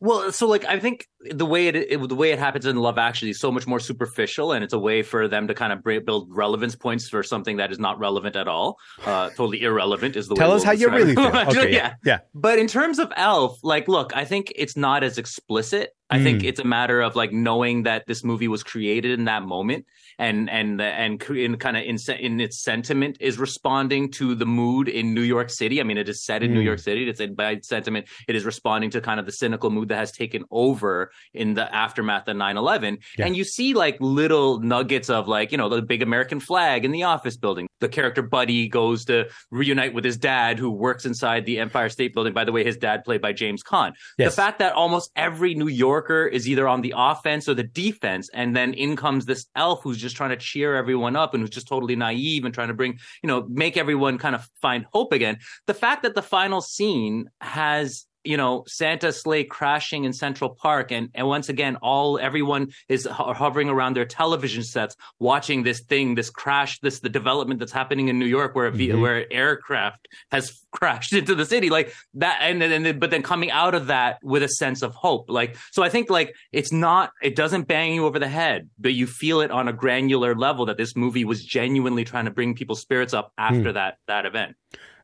Well, 0.00 0.30
so 0.30 0.46
like 0.46 0.64
I 0.66 0.78
think 0.78 1.06
the 1.22 1.46
way 1.46 1.68
it, 1.68 1.76
it 1.76 2.08
the 2.08 2.14
way 2.14 2.30
it 2.30 2.38
happens 2.38 2.66
in 2.66 2.76
Love 2.76 2.98
Actually 2.98 3.30
is 3.30 3.40
so 3.40 3.50
much 3.50 3.66
more 3.66 3.80
superficial, 3.80 4.52
and 4.52 4.62
it's 4.62 4.74
a 4.74 4.78
way 4.78 5.02
for 5.02 5.26
them 5.26 5.48
to 5.48 5.54
kind 5.54 5.72
of 5.72 5.82
build 6.04 6.28
relevance 6.30 6.76
points 6.76 7.08
for 7.08 7.22
something 7.22 7.56
that 7.56 7.72
is 7.72 7.78
not 7.78 7.98
relevant 7.98 8.36
at 8.36 8.46
all. 8.46 8.76
Uh, 9.04 9.30
totally 9.30 9.62
irrelevant 9.62 10.14
is 10.14 10.28
the 10.28 10.34
way. 10.34 10.38
Tell 10.38 10.52
us 10.52 10.60
we'll 10.60 10.66
how 10.66 10.72
you 10.72 10.90
really 10.90 11.14
feel. 11.14 11.26
Okay, 11.46 11.72
yeah. 11.72 11.94
yeah. 12.04 12.18
But 12.34 12.58
in 12.58 12.66
terms 12.66 12.98
of 12.98 13.12
Elf, 13.16 13.58
like, 13.62 13.88
look, 13.88 14.14
I 14.14 14.24
think 14.24 14.52
it's 14.56 14.76
not 14.76 15.02
as 15.02 15.16
explicit. 15.16 15.90
I 16.08 16.22
think 16.22 16.42
Mm. 16.42 16.44
it's 16.46 16.60
a 16.60 16.64
matter 16.64 17.00
of 17.00 17.16
like 17.16 17.32
knowing 17.32 17.82
that 17.82 18.06
this 18.06 18.22
movie 18.22 18.46
was 18.48 18.62
created 18.62 19.18
in 19.18 19.24
that 19.24 19.42
moment, 19.42 19.86
and 20.18 20.48
and 20.48 20.80
and 20.80 21.20
in 21.22 21.56
kind 21.56 21.76
of 21.76 21.82
in, 21.82 21.96
in 22.20 22.40
its 22.40 22.62
sentiment 22.62 23.16
is 23.20 23.38
responding 23.38 24.12
to 24.12 24.34
the 24.36 24.46
mood 24.46 24.88
in 24.88 25.14
New 25.14 25.22
York 25.22 25.50
City. 25.50 25.80
I 25.80 25.82
mean, 25.84 25.98
it 25.98 26.08
is 26.08 26.24
set 26.24 26.42
in 26.44 26.54
New 26.54 26.60
Mm. 26.60 26.64
York 26.64 26.78
City. 26.78 27.08
It's 27.08 27.18
in 27.20 27.34
by 27.34 27.58
sentiment, 27.62 28.06
it 28.28 28.36
is 28.36 28.44
responding 28.44 28.90
to 28.90 29.00
kind 29.00 29.18
of 29.18 29.26
the 29.26 29.32
cynical 29.32 29.68
mood 29.70 29.88
that 29.88 29.98
has 29.98 30.12
taken 30.12 30.44
over 30.50 31.10
in 31.34 31.54
the 31.54 31.74
aftermath 31.74 32.28
of 32.28 32.36
9-11. 32.36 32.98
Yeah. 33.18 33.26
And 33.26 33.36
you 33.36 33.42
see 33.44 33.74
like 33.74 33.96
little 34.00 34.60
nuggets 34.60 35.10
of 35.10 35.26
like, 35.26 35.50
you 35.50 35.58
know, 35.58 35.68
the 35.68 35.82
big 35.82 36.02
American 36.02 36.38
flag 36.38 36.84
in 36.84 36.92
the 36.92 37.02
office 37.02 37.36
building. 37.36 37.66
The 37.80 37.88
character 37.88 38.22
Buddy 38.22 38.68
goes 38.68 39.04
to 39.06 39.28
reunite 39.50 39.92
with 39.92 40.04
his 40.04 40.16
dad 40.16 40.58
who 40.58 40.70
works 40.70 41.04
inside 41.04 41.44
the 41.46 41.58
Empire 41.58 41.88
State 41.90 42.14
Building. 42.14 42.32
By 42.32 42.44
the 42.44 42.52
way, 42.52 42.64
his 42.64 42.76
dad 42.78 43.04
played 43.04 43.20
by 43.20 43.32
James 43.32 43.62
Caan. 43.62 43.92
Yes. 44.18 44.34
The 44.34 44.42
fact 44.42 44.60
that 44.60 44.72
almost 44.72 45.10
every 45.14 45.54
New 45.54 45.68
Yorker 45.96 46.26
is 46.26 46.46
either 46.46 46.68
on 46.68 46.82
the 46.82 46.92
offense 46.94 47.48
or 47.48 47.54
the 47.54 47.62
defense, 47.62 48.28
and 48.34 48.54
then 48.54 48.74
in 48.74 48.96
comes 48.96 49.24
this 49.24 49.46
elf 49.56 49.82
who's 49.82 49.98
just 49.98 50.14
trying 50.14 50.30
to 50.30 50.36
cheer 50.36 50.76
everyone 50.76 51.16
up 51.16 51.32
and 51.32 51.42
who's 51.42 51.50
just 51.50 51.68
totally 51.68 51.96
naive 51.96 52.44
and 52.44 52.52
trying 52.52 52.68
to 52.68 52.74
bring, 52.74 52.98
you 53.22 53.26
know, 53.28 53.46
make 53.48 53.78
everyone 53.78 54.18
kind 54.18 54.34
of 54.34 54.46
find 54.60 54.84
hope 54.92 55.12
again. 55.12 55.38
The 55.66 55.74
fact 55.74 56.02
that 56.02 56.14
the 56.14 56.22
final 56.22 56.60
scene 56.60 57.30
has 57.40 58.04
you 58.26 58.36
know 58.36 58.64
Santa's 58.66 59.20
sleigh 59.22 59.44
crashing 59.44 60.04
in 60.04 60.12
Central 60.12 60.50
Park, 60.50 60.90
and 60.92 61.08
and 61.14 61.26
once 61.26 61.48
again, 61.48 61.76
all 61.76 62.18
everyone 62.18 62.68
is 62.88 63.06
ho- 63.06 63.32
hovering 63.32 63.68
around 63.68 63.94
their 63.96 64.04
television 64.06 64.62
sets, 64.62 64.96
watching 65.18 65.62
this 65.62 65.80
thing, 65.80 66.14
this 66.14 66.30
crash, 66.30 66.78
this 66.80 67.00
the 67.00 67.08
development 67.08 67.60
that's 67.60 67.72
happening 67.72 68.08
in 68.08 68.18
New 68.18 68.26
York, 68.26 68.54
where 68.54 68.66
a 68.66 68.70
v- 68.72 68.88
Mhm. 68.88 69.00
where 69.00 69.32
aircraft 69.32 70.08
has 70.30 70.60
crashed 70.72 71.12
into 71.12 71.34
the 71.34 71.46
city, 71.46 71.70
like 71.70 71.92
that, 72.14 72.38
and 72.42 72.60
then 72.60 72.72
and 72.72 72.84
then, 72.84 72.98
but 72.98 73.10
then 73.10 73.22
coming 73.22 73.50
out 73.50 73.74
of 73.74 73.86
that 73.86 74.18
with 74.22 74.42
a 74.42 74.48
sense 74.48 74.82
of 74.82 74.94
hope, 74.94 75.26
like 75.30 75.56
so. 75.72 75.82
I 75.82 75.88
think 75.88 76.10
like 76.10 76.34
it's 76.52 76.72
not, 76.72 77.10
it 77.22 77.36
doesn't 77.36 77.68
bang 77.68 77.94
you 77.94 78.06
over 78.06 78.18
the 78.18 78.28
head, 78.28 78.68
but 78.78 78.92
you 78.92 79.06
feel 79.06 79.40
it 79.40 79.50
on 79.50 79.68
a 79.68 79.72
granular 79.72 80.34
level 80.34 80.66
that 80.66 80.76
this 80.76 80.94
movie 80.96 81.24
was 81.24 81.44
genuinely 81.44 82.04
trying 82.04 82.24
to 82.26 82.30
bring 82.30 82.54
people's 82.54 82.80
spirits 82.80 83.14
up 83.14 83.32
after 83.38 83.68
Hmm. 83.70 83.74
that 83.74 83.98
that 84.06 84.26
event. 84.26 84.56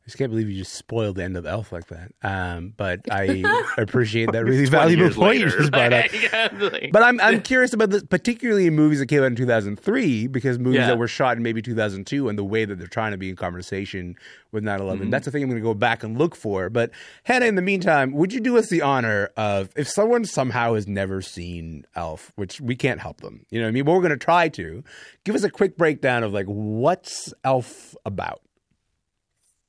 I 0.03 0.07
just 0.07 0.17
can't 0.17 0.31
believe 0.31 0.49
you 0.49 0.57
just 0.57 0.73
spoiled 0.73 1.15
the 1.15 1.23
end 1.23 1.37
of 1.37 1.45
Elf 1.45 1.71
like 1.71 1.87
that. 1.87 2.11
Um, 2.23 2.73
but 2.75 2.99
I 3.09 3.41
appreciate 3.77 4.33
that 4.33 4.43
really 4.43 4.65
valuable 4.65 5.09
point 5.15 5.39
you 5.39 5.49
just 5.49 5.71
brought 5.71 5.93
up. 5.93 6.11
Like- 6.59 6.91
But 6.91 7.03
I'm 7.03 7.21
I'm 7.21 7.41
curious 7.41 7.71
about 7.71 7.89
this, 7.89 8.03
particularly 8.03 8.67
in 8.67 8.75
movies 8.75 8.99
that 8.99 9.05
came 9.05 9.21
out 9.21 9.27
in 9.27 9.35
2003, 9.37 10.27
because 10.27 10.59
movies 10.59 10.79
Yeah. 10.79 10.87
that 10.87 10.97
were 10.97 11.07
shot 11.07 11.37
in 11.37 11.43
maybe 11.43 11.61
2002 11.61 12.27
and 12.27 12.37
the 12.37 12.43
way 12.43 12.65
that 12.65 12.77
they're 12.79 12.87
trying 12.87 13.11
to 13.11 13.17
be 13.17 13.29
in 13.29 13.37
conversation 13.37 14.15
with 14.51 14.65
9/11. 14.65 14.79
Mm-hmm. 14.99 15.09
That's 15.09 15.23
the 15.23 15.31
thing 15.31 15.41
I'm 15.43 15.49
going 15.49 15.61
to 15.61 15.63
go 15.65 15.73
back 15.73 16.03
and 16.03 16.17
look 16.17 16.35
for. 16.35 16.69
But 16.69 16.91
Hanna, 17.23 17.45
in 17.45 17.55
the 17.55 17.61
meantime, 17.61 18.11
would 18.11 18.33
you 18.33 18.41
do 18.41 18.57
us 18.57 18.67
the 18.67 18.81
honor 18.81 19.29
of 19.37 19.69
if 19.77 19.87
someone 19.87 20.25
somehow 20.25 20.73
has 20.73 20.85
never 20.85 21.21
seen 21.21 21.85
Elf, 21.95 22.33
which 22.35 22.59
we 22.59 22.75
can't 22.75 22.99
help 22.99 23.21
them, 23.21 23.45
you 23.51 23.59
know, 23.59 23.65
what 23.67 23.69
I 23.69 23.71
mean, 23.71 23.85
but 23.85 23.93
we're 23.93 23.99
going 24.01 24.09
to 24.11 24.17
try 24.17 24.49
to 24.49 24.83
give 25.23 25.33
us 25.33 25.43
a 25.43 25.49
quick 25.49 25.77
breakdown 25.77 26.23
of 26.23 26.33
like 26.33 26.45
what's 26.47 27.33
Elf 27.45 27.95
about. 28.05 28.41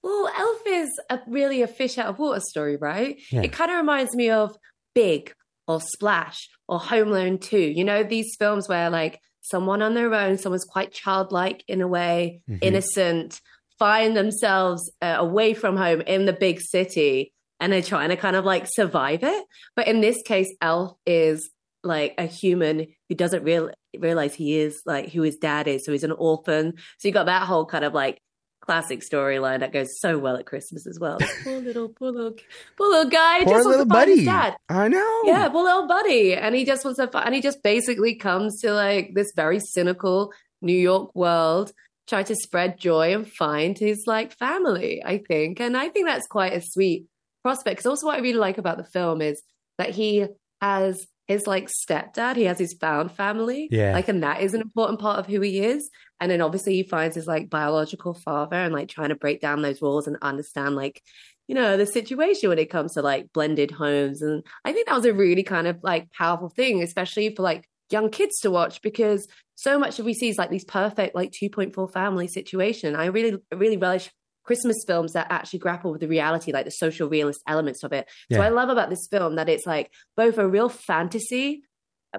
Well, 0.05 0.31
Elf 0.37 0.61
is 0.67 0.91
a, 1.09 1.19
really 1.27 1.63
a 1.63 1.67
fish 1.67 1.97
out 1.99 2.07
of 2.09 2.19
water 2.19 2.41
story, 2.41 2.77
right? 2.77 3.17
Yeah. 3.33 3.41
It 3.43 3.53
kind 3.53 3.71
of 3.71 3.79
reminds 3.79 4.15
me 4.15 4.29
of 4.31 4.55
Big 4.95 5.33
or 5.67 5.81
Splash 5.81 6.51
or 6.69 6.79
Home 6.79 7.09
Alone 7.09 7.39
2. 7.39 7.59
You 7.59 7.85
know, 7.85 8.03
these 8.05 8.37
films 8.39 8.69
where 8.69 8.91
like 8.91 9.19
someone 9.41 9.81
on 9.81 9.95
their 9.95 10.13
own, 10.15 10.37
someone's 10.37 10.65
quite 10.65 10.93
childlike 10.93 11.65
in 11.69 11.81
a 11.81 11.89
way, 11.89 12.43
Mhm. 12.51 12.59
innocent, 12.61 13.41
find 13.79 14.15
themselves 14.17 14.93
uh, 15.01 15.17
away 15.19 15.55
from 15.55 15.77
home 15.77 16.03
in 16.03 16.27
the 16.27 16.33
big 16.35 16.61
city 16.61 17.33
and 17.59 17.73
they're 17.73 17.83
trying 17.83 18.11
to 18.11 18.17
kind 18.17 18.37
of 18.37 18.45
like 18.45 18.67
survive 18.69 19.23
it. 19.23 19.45
But 19.75 19.89
in 19.89 20.03
this 20.03 20.21
case, 20.23 20.55
Elf 20.61 20.93
is 21.07 21.51
like 21.83 22.15
a 22.19 22.27
human 22.27 22.87
who 23.09 23.15
doesn't 23.15 23.43
real 23.43 23.71
realize 23.99 24.35
he 24.35 24.59
is 24.59 24.83
like 24.87 25.11
who 25.13 25.23
his 25.23 25.37
dad 25.37 25.67
is. 25.69 25.85
So 25.85 25.93
he's 25.93 26.05
an 26.05 26.13
orphan. 26.13 26.75
So 26.99 27.09
you 27.09 27.13
got 27.15 27.27
that 27.27 27.43
whole 27.47 27.65
kind 27.65 27.85
of 27.85 27.95
like 27.95 28.21
classic 28.65 29.01
storyline 29.01 29.61
that 29.61 29.73
goes 29.73 30.01
so 30.01 30.19
well 30.19 30.37
at 30.37 30.47
Christmas 30.47 30.87
as 30.87 30.99
well. 30.99 31.19
Poor 31.45 31.61
little, 31.61 31.91
poor 31.91 32.11
little, 32.11 32.35
poor 32.79 32.89
little 32.89 33.11
guy. 33.11 33.45
Poor 33.45 33.53
just 33.53 33.67
wants 33.67 33.67
little 33.67 33.85
to 33.85 33.91
find 33.91 34.09
his 34.09 34.19
buddy. 34.19 34.25
dad. 34.25 34.57
I 34.69 34.89
know. 34.89 35.23
Yeah, 35.25 35.49
poor 35.51 35.65
little 35.65 35.87
buddy. 35.87 36.35
And 36.35 36.55
he 36.55 36.65
just 36.65 36.85
wants 36.85 36.99
to, 36.99 37.09
Find, 37.09 37.27
and 37.27 37.35
he 37.35 37.43
just 37.43 37.63
basically 37.63 38.15
comes 38.15 38.61
to 38.63 38.73
like 38.73 39.13
this 39.15 39.33
very 39.37 39.61
cynical 39.61 40.33
New 40.63 40.73
York 40.73 41.15
world, 41.15 41.73
try 42.09 42.23
to 42.23 42.35
spread 42.35 42.79
joy 42.79 43.15
and 43.15 43.31
find 43.31 43.79
his 43.79 44.05
like 44.07 44.33
family, 44.33 45.03
I 45.05 45.19
think. 45.19 45.61
And 45.61 45.77
I 45.77 45.91
think 45.91 46.07
that's 46.07 46.27
quite 46.27 46.55
a 46.55 46.63
sweet 46.63 47.07
prospect. 47.43 47.77
Because 47.77 47.87
also 47.87 48.07
what 48.07 48.17
I 48.17 48.23
really 48.23 48.39
like 48.39 48.57
about 48.59 48.79
the 48.79 48.85
film 48.85 49.21
is 49.21 49.43
that 49.77 49.91
he 49.91 50.27
has 50.63 51.07
his 51.27 51.47
like 51.47 51.69
stepdad, 51.69 52.37
he 52.37 52.45
has 52.45 52.59
his 52.59 52.75
found 52.75 53.13
family. 53.13 53.69
Yeah. 53.71 53.93
Like, 53.93 54.09
and 54.09 54.23
that 54.23 54.41
is 54.41 54.55
an 54.55 54.61
important 54.61 55.01
part 55.01 55.19
of 55.19 55.27
who 55.27 55.41
he 55.41 55.61
is. 55.61 55.91
And 56.25 56.31
then 56.31 56.41
obviously 56.41 56.73
he 56.73 56.85
finds 56.85 57.17
his 57.17 57.27
like 57.27 57.51
biological 57.51 58.15
father 58.15 58.57
and 58.57 58.73
like 58.73 58.89
trying 58.89 59.11
to 59.11 59.15
break 59.15 59.43
down 59.43 59.61
those 59.61 59.83
walls 59.83 60.07
and 60.07 60.17
understand 60.23 60.75
like 60.75 61.03
you 61.49 61.55
know 61.55 61.77
the 61.77 61.85
situation 61.85 62.49
when 62.49 62.59
it 62.59 62.71
comes 62.71 62.95
to 62.95 63.03
like 63.03 63.31
blended 63.35 63.71
homes. 63.71 64.23
And 64.23 64.43
i 64.65 64.73
think 64.73 64.89
that 64.89 64.97
was 64.97 65.05
a 65.05 65.13
really 65.13 65.43
kind 65.43 65.67
of 65.67 65.81
like 65.83 66.11
powerful 66.13 66.49
thing 66.49 66.83
especially 66.83 67.35
for 67.35 67.43
like 67.43 67.69
young 67.91 68.09
kids 68.09 68.41
to 68.41 68.51
watch 68.51 68.81
because 68.81 69.29
so 69.55 69.79
much 69.79 69.99
of 69.99 70.07
we 70.07 70.15
see 70.15 70.31
is 70.31 70.39
like 70.39 70.49
these 70.49 70.65
perfect 70.65 71.15
like 71.15 71.31
2.4 71.31 71.93
family 71.93 72.27
situation. 72.27 72.97
I 72.97 73.05
really 73.05 73.37
really 73.55 73.77
relish 73.77 74.11
christmas 74.45 74.83
films 74.87 75.13
that 75.13 75.27
actually 75.29 75.59
grapple 75.59 75.93
with 75.93 76.01
the 76.01 76.09
reality 76.09 76.53
like 76.53 76.65
the 76.65 76.71
social 76.71 77.07
realist 77.07 77.43
elements 77.47 77.85
of 77.85 77.93
it. 77.93 78.09
So 78.33 78.41
i 78.41 78.49
love 78.49 78.71
about 78.71 78.89
this 78.89 79.07
film 79.11 79.35
that 79.35 79.51
it's 79.51 79.67
like 79.67 79.91
both 80.17 80.39
a 80.39 80.49
real 80.49 80.71
fantasy 80.71 81.65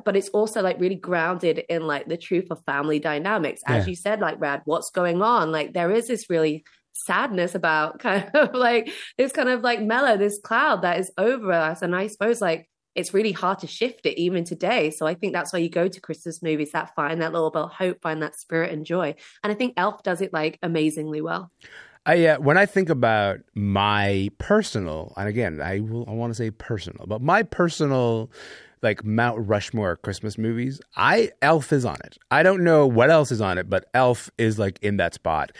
but 0.03 0.15
it's 0.15 0.29
also 0.29 0.61
like 0.61 0.79
really 0.79 0.95
grounded 0.95 1.63
in 1.69 1.87
like 1.87 2.07
the 2.07 2.17
truth 2.17 2.47
of 2.51 2.63
family 2.65 2.99
dynamics. 2.99 3.61
As 3.65 3.85
Yeah. 3.85 3.89
you 3.91 3.95
said 3.95 4.19
like 4.19 4.39
rad 4.39 4.61
what's 4.65 4.89
going 4.89 5.21
on? 5.21 5.51
Like 5.51 5.73
there 5.73 5.91
is 5.91 6.07
this 6.07 6.29
really 6.29 6.65
sadness 6.93 7.55
about 7.55 7.99
kind 8.07 8.29
of 8.33 8.53
like 8.53 8.89
this 9.17 9.31
kind 9.31 9.49
of 9.49 9.61
like 9.61 9.81
mellow 9.81 10.17
this 10.17 10.39
cloud 10.43 10.81
that 10.81 10.99
is 10.99 11.11
over 11.17 11.51
us. 11.51 11.81
And 11.81 11.95
i 11.95 12.07
suppose 12.07 12.41
like 12.41 12.69
it's 12.95 13.13
really 13.13 13.33
hard 13.33 13.59
to 13.59 13.67
shift 13.67 14.05
it 14.05 14.17
even 14.19 14.43
today. 14.45 14.89
So 14.89 15.05
i 15.05 15.13
think 15.13 15.33
that's 15.33 15.51
why 15.51 15.59
you 15.59 15.69
go 15.69 15.87
to 15.87 16.01
christmas 16.01 16.41
movies 16.41 16.71
that 16.71 16.95
find 16.95 17.21
that 17.21 17.33
little 17.33 17.51
bit 17.51 17.63
of 17.63 17.71
hope 17.73 18.01
find 18.01 18.21
that 18.21 18.39
spirit 18.39 18.71
and 18.71 18.85
joy. 18.85 19.15
And 19.43 19.51
i 19.51 19.55
think 19.55 19.73
elf 19.77 20.03
does 20.03 20.21
it 20.21 20.31
like 20.33 20.57
amazingly 20.63 21.21
well. 21.21 21.51
I 22.07 22.25
uh, 22.27 22.37
when 22.39 22.57
I 22.57 22.67
think 22.67 22.89
about 22.89 23.39
my 23.55 24.29
personal, 24.37 25.11
and 25.17 25.27
again, 25.27 25.59
I 25.59 25.79
will 25.79 26.05
I 26.07 26.11
want 26.11 26.29
to 26.31 26.35
say 26.35 26.51
personal, 26.51 27.07
but 27.07 27.19
my 27.19 27.41
personal 27.41 28.29
like 28.85 29.03
Mount 29.03 29.45
Rushmore 29.45 29.97
Christmas 29.97 30.37
movies, 30.37 30.79
I 30.95 31.31
Elf 31.41 31.73
is 31.73 31.83
on 31.83 31.97
it. 32.05 32.17
I 32.31 32.43
don't 32.43 32.63
know 32.63 32.85
what 32.87 33.09
else 33.09 33.31
is 33.31 33.41
on 33.41 33.57
it, 33.57 33.69
but 33.69 33.85
Elf 33.93 34.29
is 34.37 34.57
like 34.57 34.79
in 34.81 34.97
that 34.97 35.13
spot. 35.15 35.51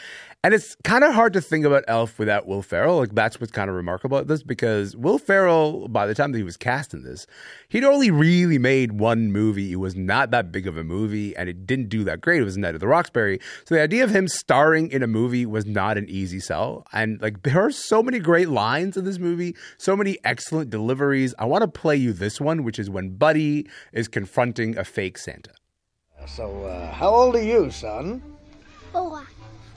And 0.46 0.54
it's 0.54 0.76
kind 0.84 1.02
of 1.02 1.12
hard 1.12 1.32
to 1.32 1.40
think 1.40 1.64
about 1.64 1.82
Elf 1.88 2.20
without 2.20 2.46
Will 2.46 2.62
Ferrell. 2.62 2.98
Like 2.98 3.16
that's 3.16 3.40
what's 3.40 3.50
kind 3.50 3.68
of 3.68 3.74
remarkable 3.74 4.16
about 4.16 4.28
this 4.28 4.44
because 4.44 4.94
Will 4.94 5.18
Ferrell, 5.18 5.88
by 5.88 6.06
the 6.06 6.14
time 6.14 6.30
that 6.30 6.38
he 6.38 6.44
was 6.44 6.56
cast 6.56 6.94
in 6.94 7.02
this, 7.02 7.26
he'd 7.68 7.82
only 7.82 8.12
really 8.12 8.56
made 8.56 8.92
one 8.92 9.32
movie. 9.32 9.72
It 9.72 9.80
was 9.80 9.96
not 9.96 10.30
that 10.30 10.52
big 10.52 10.68
of 10.68 10.76
a 10.76 10.84
movie, 10.84 11.36
and 11.36 11.48
it 11.48 11.66
didn't 11.66 11.88
do 11.88 12.04
that 12.04 12.20
great. 12.20 12.42
It 12.42 12.44
was 12.44 12.56
Night 12.56 12.76
of 12.76 12.80
the 12.80 12.86
Roxbury. 12.86 13.40
So 13.64 13.74
the 13.74 13.82
idea 13.82 14.04
of 14.04 14.10
him 14.10 14.28
starring 14.28 14.88
in 14.92 15.02
a 15.02 15.08
movie 15.08 15.46
was 15.46 15.66
not 15.66 15.98
an 15.98 16.08
easy 16.08 16.38
sell. 16.38 16.86
And 16.92 17.20
like 17.20 17.42
there 17.42 17.60
are 17.60 17.72
so 17.72 18.00
many 18.00 18.20
great 18.20 18.48
lines 18.48 18.96
in 18.96 19.04
this 19.04 19.18
movie, 19.18 19.56
so 19.78 19.96
many 19.96 20.16
excellent 20.22 20.70
deliveries. 20.70 21.34
I 21.40 21.46
want 21.46 21.62
to 21.62 21.68
play 21.68 21.96
you 21.96 22.12
this 22.12 22.40
one, 22.40 22.62
which 22.62 22.78
is 22.78 22.88
when 22.88 23.16
Buddy 23.16 23.68
is 23.92 24.06
confronting 24.06 24.78
a 24.78 24.84
fake 24.84 25.18
Santa. 25.18 25.50
So, 26.28 26.66
uh, 26.66 26.92
how 26.92 27.08
old 27.08 27.34
are 27.34 27.42
you, 27.42 27.72
son? 27.72 28.22
Four. 28.92 29.26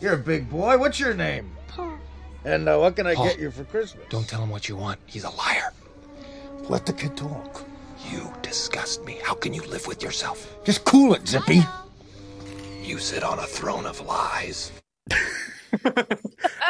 You're 0.01 0.13
a 0.13 0.17
big 0.17 0.49
boy. 0.49 0.77
What's 0.77 0.99
your 0.99 1.13
name? 1.13 1.51
Paul. 1.67 1.97
And 2.45 2.69
uh, 2.69 2.77
what 2.77 2.95
can 2.95 3.05
I 3.05 3.15
Paul. 3.15 3.25
get 3.25 3.39
you 3.39 3.51
for 3.51 3.65
Christmas? 3.65 4.05
Don't 4.09 4.27
tell 4.27 4.41
him 4.41 4.49
what 4.49 4.69
you 4.69 4.77
want. 4.77 4.99
He's 5.05 5.25
a 5.25 5.29
liar. 5.31 5.73
Let 6.69 6.85
the 6.85 6.93
kid 6.93 7.17
talk. 7.17 7.65
You 8.09 8.31
disgust 8.41 9.03
me. 9.03 9.19
How 9.23 9.33
can 9.33 9.53
you 9.53 9.61
live 9.63 9.87
with 9.87 10.01
yourself? 10.01 10.55
Just 10.63 10.85
cool 10.85 11.13
it, 11.13 11.27
Zippy. 11.27 11.61
You 12.81 12.97
sit 12.97 13.23
on 13.23 13.39
a 13.39 13.45
throne 13.45 13.85
of 13.85 13.99
lies. 14.01 14.71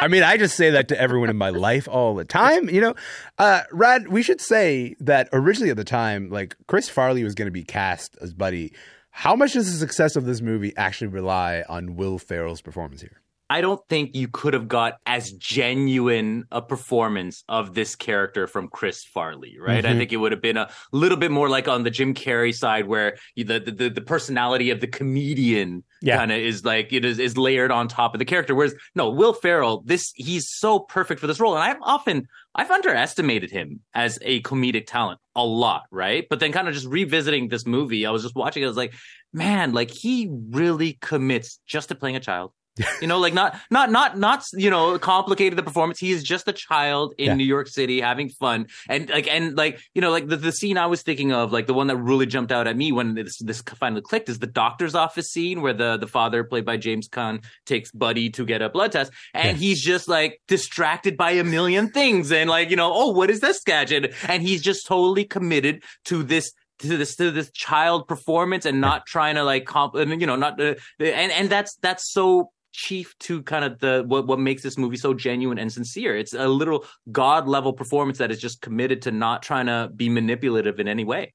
I 0.00 0.08
mean, 0.08 0.22
I 0.22 0.36
just 0.36 0.56
say 0.56 0.70
that 0.70 0.88
to 0.88 1.00
everyone 1.00 1.30
in 1.30 1.36
my 1.36 1.50
life 1.50 1.88
all 1.88 2.14
the 2.14 2.24
time. 2.24 2.68
You 2.68 2.80
know, 2.80 2.94
uh, 3.38 3.62
Rad, 3.72 4.08
we 4.08 4.22
should 4.22 4.40
say 4.40 4.96
that 5.00 5.28
originally 5.32 5.70
at 5.70 5.76
the 5.76 5.84
time, 5.84 6.30
like 6.30 6.56
Chris 6.66 6.88
Farley 6.88 7.22
was 7.24 7.34
going 7.34 7.46
to 7.46 7.52
be 7.52 7.64
cast 7.64 8.16
as 8.20 8.34
Buddy. 8.34 8.72
How 9.10 9.34
much 9.36 9.54
does 9.54 9.70
the 9.70 9.78
success 9.78 10.16
of 10.16 10.24
this 10.24 10.40
movie 10.40 10.74
actually 10.76 11.08
rely 11.08 11.64
on 11.68 11.96
Will 11.96 12.18
Ferrell's 12.18 12.60
performance 12.60 13.00
here? 13.00 13.19
I 13.50 13.60
don't 13.60 13.80
think 13.88 14.14
you 14.14 14.28
could 14.28 14.54
have 14.54 14.68
got 14.68 14.98
as 15.06 15.32
genuine 15.32 16.44
a 16.52 16.62
performance 16.62 17.42
of 17.48 17.74
this 17.74 17.96
character 17.96 18.46
from 18.46 18.68
Chris 18.68 19.04
Farley, 19.04 19.56
right? 19.58 19.84
I 19.84 19.92
Mhm. 19.92 19.98
think 19.98 20.12
it 20.12 20.18
would 20.18 20.30
have 20.30 20.40
been 20.40 20.56
a 20.56 20.70
little 20.92 21.18
bit 21.18 21.32
more 21.32 21.48
like 21.48 21.66
on 21.66 21.82
the 21.82 21.90
Jim 21.90 22.14
Carrey 22.14 22.54
side, 22.54 22.86
where 22.86 23.16
the 23.36 23.58
the, 23.58 23.90
the 23.90 24.00
personality 24.00 24.70
of 24.70 24.80
the 24.80 24.86
comedian 24.86 25.82
Yeah. 26.00 26.16
kind 26.18 26.30
of 26.30 26.38
is 26.38 26.64
like 26.64 26.92
it 26.92 27.04
is 27.04 27.18
is 27.18 27.36
layered 27.36 27.72
on 27.72 27.88
top 27.88 28.14
of 28.14 28.20
the 28.20 28.24
character. 28.24 28.54
Whereas 28.54 28.74
no, 28.94 29.10
Will 29.10 29.32
Ferrell, 29.32 29.82
this 29.84 30.12
he's 30.14 30.48
so 30.48 30.78
perfect 30.78 31.20
for 31.20 31.26
this 31.26 31.40
role, 31.40 31.54
and 31.56 31.64
I've 31.64 31.82
often 31.82 32.28
I've 32.54 32.70
underestimated 32.70 33.50
him 33.50 33.80
as 33.94 34.18
a 34.22 34.42
comedic 34.42 34.86
talent 34.86 35.18
a 35.34 35.44
lot, 35.44 35.82
right? 35.90 36.24
But 36.30 36.38
then 36.40 36.52
kind 36.52 36.68
of 36.68 36.74
just 36.74 36.86
revisiting 36.86 37.48
this 37.48 37.66
movie, 37.66 38.06
I 38.06 38.10
was 38.10 38.22
just 38.22 38.34
watching 38.36 38.62
it, 38.62 38.66
I 38.66 38.68
was 38.68 38.76
like, 38.76 38.94
man, 39.32 39.72
like 39.72 39.90
he 39.90 40.28
really 40.50 40.98
commits 41.00 41.58
just 41.66 41.88
to 41.88 41.94
playing 41.96 42.16
a 42.16 42.20
child. 42.20 42.52
You 43.00 43.06
know, 43.06 43.18
like 43.18 43.34
not 43.34 43.58
not 43.70 43.90
not 43.90 44.16
not 44.16 44.44
you 44.52 44.70
know 44.70 44.98
complicated 44.98 45.58
the 45.58 45.62
performance. 45.62 45.98
He 45.98 46.12
is 46.12 46.22
just 46.22 46.48
a 46.48 46.52
child 46.52 47.14
in 47.18 47.26
Yeah. 47.26 47.34
New 47.34 47.44
York 47.44 47.68
City 47.68 48.00
having 48.00 48.28
fun, 48.28 48.66
and 48.88 49.10
like 49.10 49.28
and 49.28 49.56
like 49.56 49.80
you 49.94 50.00
know 50.00 50.10
like 50.10 50.28
the, 50.28 50.36
the 50.36 50.52
scene 50.52 50.78
I 50.78 50.86
was 50.86 51.02
thinking 51.02 51.32
of, 51.32 51.52
like 51.52 51.66
the 51.66 51.74
one 51.74 51.88
that 51.88 51.96
really 51.96 52.26
jumped 52.26 52.52
out 52.52 52.66
at 52.66 52.76
me 52.76 52.92
when 52.92 53.14
this 53.14 53.38
this 53.38 53.60
finally 53.62 54.02
clicked 54.02 54.28
is 54.28 54.38
the 54.38 54.46
doctor's 54.46 54.94
office 54.94 55.30
scene 55.30 55.62
where 55.62 55.72
the 55.72 55.96
the 55.96 56.06
father 56.06 56.44
played 56.44 56.64
by 56.64 56.76
James 56.76 57.08
Caan 57.08 57.44
takes 57.66 57.90
Buddy 57.90 58.30
to 58.30 58.44
get 58.44 58.62
a 58.62 58.68
blood 58.68 58.92
test, 58.92 59.12
and 59.34 59.56
he's 59.58 59.80
just 59.82 60.08
like 60.08 60.40
distracted 60.48 61.16
by 61.16 61.32
a 61.32 61.44
million 61.44 61.90
things, 61.90 62.30
and 62.32 62.48
like 62.48 62.70
you 62.70 62.76
know 62.76 62.92
oh 62.94 63.10
what 63.10 63.30
is 63.30 63.40
this 63.40 63.62
gadget, 63.62 64.14
and 64.28 64.42
he's 64.42 64.62
just 64.62 64.86
totally 64.86 65.24
committed 65.24 65.82
to 66.04 66.22
this 66.22 66.52
to 66.78 66.96
this 66.96 67.16
to 67.16 67.30
this 67.30 67.50
child 67.50 68.08
performance 68.08 68.64
and 68.64 68.80
not 68.80 69.04
trying 69.06 69.34
to 69.34 69.44
like 69.44 69.66
comp 69.66 69.94
and 69.96 70.20
you 70.20 70.26
know 70.26 70.36
not 70.36 70.58
uh, 70.60 70.74
and 70.98 71.30
and 71.32 71.50
that's 71.50 71.76
that's 71.82 72.10
so 72.10 72.50
chief 72.72 73.16
to 73.18 73.42
kind 73.42 73.64
of 73.64 73.78
the 73.80 74.04
what 74.06 74.26
what 74.26 74.38
makes 74.38 74.62
this 74.62 74.78
movie 74.78 74.96
so 74.96 75.12
genuine 75.12 75.58
and 75.58 75.72
sincere 75.72 76.16
it's 76.16 76.32
a 76.34 76.46
little 76.46 76.84
god 77.10 77.48
level 77.48 77.72
performance 77.72 78.18
that 78.18 78.30
is 78.30 78.40
just 78.40 78.60
committed 78.60 79.02
to 79.02 79.10
not 79.10 79.42
trying 79.42 79.66
to 79.66 79.90
be 79.96 80.08
manipulative 80.08 80.78
in 80.78 80.86
any 80.86 81.04
way 81.04 81.32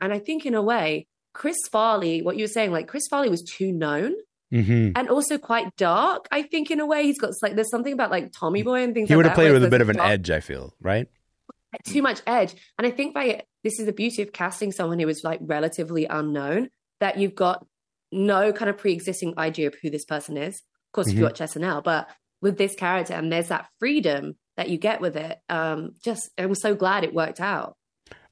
and 0.00 0.12
i 0.12 0.18
think 0.18 0.46
in 0.46 0.54
a 0.54 0.62
way 0.62 1.06
chris 1.34 1.56
farley 1.70 2.22
what 2.22 2.36
you 2.36 2.44
were 2.44 2.48
saying 2.48 2.70
like 2.70 2.86
chris 2.86 3.06
farley 3.08 3.28
was 3.28 3.42
too 3.42 3.72
known 3.72 4.12
Mm-hmm. 4.54 4.92
and 4.94 5.08
also 5.08 5.38
quite 5.38 5.74
dark 5.76 6.28
i 6.30 6.40
think 6.40 6.70
in 6.70 6.78
a 6.78 6.86
way 6.86 7.02
he's 7.02 7.18
got 7.18 7.32
like 7.42 7.56
there's 7.56 7.68
something 7.68 7.92
about 7.92 8.12
like 8.12 8.30
tommy 8.32 8.62
boy 8.62 8.84
and 8.84 8.94
things 8.94 9.08
He 9.08 9.14
like 9.14 9.16
would 9.16 9.26
have 9.26 9.34
played 9.34 9.50
with 9.50 9.64
a 9.64 9.68
bit 9.68 9.80
of 9.80 9.88
an 9.88 9.96
dark- 9.96 10.08
edge, 10.08 10.30
I 10.30 10.38
feel, 10.38 10.72
right? 10.80 11.08
too 11.84 12.00
much 12.00 12.22
edge. 12.28 12.54
And 12.78 12.86
I 12.86 12.90
think 12.92 13.12
by 13.12 13.42
this 13.64 13.78
is 13.80 13.86
the 13.86 13.92
beauty 13.92 14.22
of 14.22 14.32
casting 14.32 14.70
someone 14.70 15.00
who 15.00 15.08
is 15.08 15.22
like 15.24 15.40
relatively 15.42 16.06
unknown 16.06 16.70
that 17.00 17.18
you've 17.18 17.34
got 17.34 17.66
no 18.12 18.52
kind 18.52 18.70
of 18.70 18.78
pre-existing 18.78 19.34
idea 19.36 19.66
of 19.66 19.74
who 19.82 19.90
this 19.90 20.04
person 20.04 20.36
is. 20.36 20.62
Of 20.96 21.04
course, 21.04 21.08
if 21.08 21.14
Mhm. 21.14 21.18
you 21.18 21.24
watch 21.24 21.40
SNL, 21.40 21.82
but 21.82 22.08
with 22.40 22.56
this 22.56 22.74
character 22.74 23.12
and 23.12 23.30
there's 23.30 23.48
that 23.48 23.66
freedom 23.78 24.36
that 24.56 24.70
you 24.70 24.78
get 24.78 25.00
with 25.02 25.14
it. 25.16 25.38
Um, 25.50 25.90
just 26.02 26.30
I'm 26.38 26.54
so 26.54 26.74
glad 26.74 27.04
it 27.04 27.12
worked 27.12 27.40
out. 27.40 27.76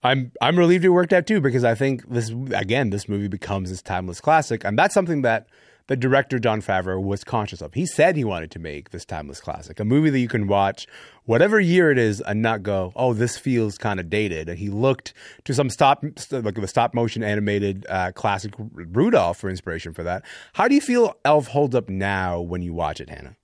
I'm 0.03 0.33
I'm 0.41 0.59
relieved 0.59 0.85
it 0.85 0.89
worked 0.91 1.13
out 1.13 1.27
too 1.27 1.41
because 1.41 1.65
I 1.65 1.75
think 1.75 2.09
this 2.09 2.31
again 2.55 2.89
this 2.91 3.09
movie 3.09 3.29
becomes 3.29 3.69
this 3.71 3.83
timeless 3.83 4.21
classic, 4.21 4.65
and 4.65 4.79
that's 4.79 4.95
something 4.95 5.23
that 5.23 5.47
the 5.87 5.97
director 5.97 6.39
Jon 6.39 6.63
Favreau 6.63 7.03
was 7.03 7.25
conscious 7.25 7.61
of. 7.61 7.75
He 7.75 7.85
said 7.87 8.17
he 8.17 8.25
wanted 8.25 8.51
to 8.53 8.59
make 8.59 8.91
this 8.91 9.05
timeless 9.05 9.41
classic, 9.41 9.79
a 9.81 9.85
movie 9.85 10.11
that 10.11 10.19
you 10.19 10.29
can 10.29 10.47
watch 10.47 10.87
whatever 11.25 11.61
year 11.61 11.91
it 11.91 11.99
is 11.99 12.21
and 12.23 12.41
not 12.41 12.63
go, 12.63 12.93
oh, 12.97 13.13
this 13.13 13.37
feels 13.37 13.77
kind 13.77 14.01
of 14.01 14.09
dated. 14.09 14.49
And 14.49 14.59
he 14.59 14.71
looked 14.71 15.13
to 15.45 15.53
some 15.55 15.69
stop 15.71 16.03
like 16.31 16.55
the 16.55 16.67
stop 16.69 16.95
motion 16.95 17.23
animated 17.23 17.85
uh, 17.89 18.13
classic 18.13 18.53
Rudolph 18.59 19.39
for 19.39 19.51
inspiration 19.51 19.93
for 19.93 20.03
that. 20.05 20.25
How 20.55 20.69
do 20.69 20.75
you 20.75 20.81
feel 20.81 21.17
Elf 21.25 21.49
holds 21.49 21.75
up 21.75 21.89
now 21.89 22.41
when 22.41 22.63
you 22.63 22.73
watch 22.75 23.01
it, 23.01 23.11
Hanna? 23.11 23.37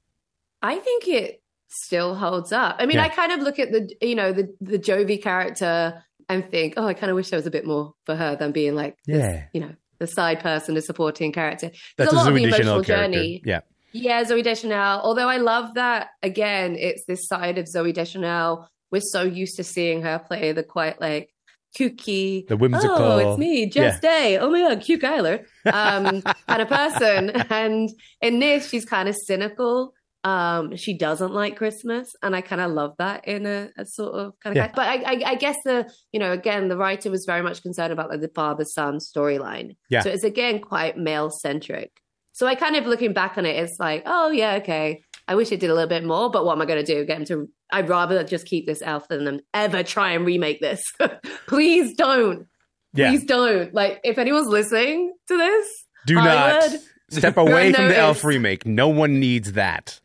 I 0.63 0.77
think 0.79 1.09
it 1.09 1.43
still 1.69 2.15
holds 2.15 2.53
up. 2.53 2.77
I 2.79 2.87
mean, 2.87 2.97
Yeah. 2.97 3.05
I 3.05 3.09
kind 3.11 3.33
of 3.33 3.41
look 3.41 3.59
at 3.59 3.71
the 3.73 3.91
you 4.01 4.15
know 4.15 4.33
the 4.33 4.55
the 4.61 4.79
Jovie 4.79 5.23
character 5.23 6.03
and 6.29 6.49
think, 6.51 6.75
oh, 6.77 6.87
I 6.87 6.95
kind 6.95 7.11
of 7.11 7.17
wish 7.17 7.31
there 7.31 7.39
was 7.39 7.47
a 7.47 7.51
bit 7.51 7.67
more 7.67 7.95
for 8.07 8.15
her 8.15 8.37
than 8.37 8.53
being 8.53 8.75
like 8.77 8.97
this, 9.07 9.19
Yeah. 9.19 9.45
you 9.53 9.61
know, 9.61 9.75
the 10.01 10.07
side 10.09 10.41
person, 10.41 10.75
the 10.75 10.83
supporting 10.83 11.31
character. 11.31 11.69
That's 11.97 12.11
There's 12.11 12.13
a 12.13 12.17
a 12.17 12.19
lot 12.19 12.29
of 12.29 12.35
the 12.35 12.41
Zooey 12.41 12.51
Deschanel 12.51 12.73
emotional 12.75 12.85
character. 12.97 13.13
journey. 13.19 13.43
Yeah. 13.45 13.61
Yeah, 13.93 14.25
Zooey 14.25 14.43
Deschanel. 14.43 15.01
Although 15.03 15.29
I 15.29 15.37
love 15.37 15.75
that 15.75 16.09
again, 16.23 16.77
it's 16.77 17.05
this 17.07 17.29
side 17.29 17.59
of 17.59 17.67
Zooey 17.67 17.93
Deschanel. 17.95 18.69
We're 18.91 19.01
so 19.03 19.23
used 19.23 19.57
to 19.57 19.65
seeing 19.65 20.03
her 20.03 20.19
play 20.19 20.53
the 20.53 20.63
quite 20.65 21.01
like 21.01 21.31
kooky, 21.79 22.47
The 22.49 22.57
whimsical- 22.57 22.97
Oh, 22.99 23.19
it's 23.31 23.39
me, 23.39 23.67
Jess 23.67 24.01
Day. 24.01 24.39
Oh 24.39 24.51
my 24.51 24.61
god, 24.61 24.81
cute 24.81 25.01
Kyler, 25.03 25.45
um, 25.73 26.23
kind 26.49 26.63
of 26.63 26.69
person. 26.69 27.31
And 27.51 27.91
in 28.21 28.41
this, 28.41 28.69
she's 28.69 28.85
kind 28.85 29.09
of 29.09 29.15
cynical. 29.27 29.95
Um, 30.23 30.77
she 30.77 30.97
doesn't 30.97 31.33
like 31.33 31.57
Christmas, 31.57 32.15
and 32.23 32.37
I 32.37 32.43
kind 32.43 32.61
of 32.61 32.71
love 32.73 32.95
that 32.99 33.27
in 33.27 33.47
a, 33.47 33.71
a 33.79 33.87
sort 33.87 34.15
of 34.15 34.35
kind 34.43 34.57
of. 34.57 34.63
Yeah. 34.63 34.73
But 34.75 34.87
I, 34.87 34.95
I, 34.97 35.23
I 35.31 35.35
guess 35.37 35.57
the 35.65 35.91
you 36.13 36.21
know 36.21 36.33
again 36.33 36.69
the 36.69 36.77
writer 36.77 37.11
was 37.11 37.25
very 37.25 37.43
much 37.43 37.63
concerned 37.63 37.93
about 37.93 38.11
like 38.11 38.21
the 38.21 38.29
father 38.29 38.65
son 38.65 38.99
storyline. 38.99 39.77
Yeah. 39.89 40.03
So 40.03 40.11
it's 40.11 40.25
again 40.25 40.61
quite 40.61 40.99
male 40.99 41.31
centric. 41.31 41.91
So 42.33 42.47
I 42.47 42.55
kind 42.55 42.77
of 42.77 42.87
looking 42.87 43.13
back 43.13 43.39
on 43.39 43.47
it, 43.47 43.57
it's 43.57 43.79
like, 43.79 44.03
oh 44.07 44.31
yeah, 44.31 44.55
okay. 44.57 45.03
I 45.27 45.37
wish 45.37 45.53
it 45.53 45.61
did 45.61 45.71
a 45.71 45.75
little 45.75 45.89
bit 45.89 46.05
more, 46.05 46.31
but 46.31 46.45
what 46.45 46.55
am 46.55 46.63
I 46.63 46.67
going 46.67 46.85
to 46.85 46.95
do? 46.95 47.05
Get 47.05 47.19
him 47.19 47.25
to? 47.27 47.49
I'd 47.71 47.89
rather 47.89 48.25
just 48.25 48.47
keep 48.47 48.67
this 48.67 48.83
elf 48.83 49.07
than 49.09 49.25
them 49.25 49.41
ever 49.55 49.83
try 49.85 50.13
and 50.13 50.27
remake 50.27 50.61
this. 50.61 50.83
Please 51.47 51.95
don't. 51.95 52.47
Yeah. 52.95 53.11
Please 53.11 53.25
don't. 53.25 53.73
Like, 53.73 54.01
if 54.03 54.19
anyone's 54.19 54.49
listening 54.49 55.13
to 55.29 55.37
this, 55.37 55.87
Do 56.07 56.15
not 56.17 56.73
step 57.11 57.37
away 57.37 57.73
from 57.73 57.89
the 57.89 57.97
Elf 57.97 58.25
remake. 58.25 58.67
No 58.67 58.89
one 58.89 59.21
needs 59.21 59.53
that. 59.53 60.01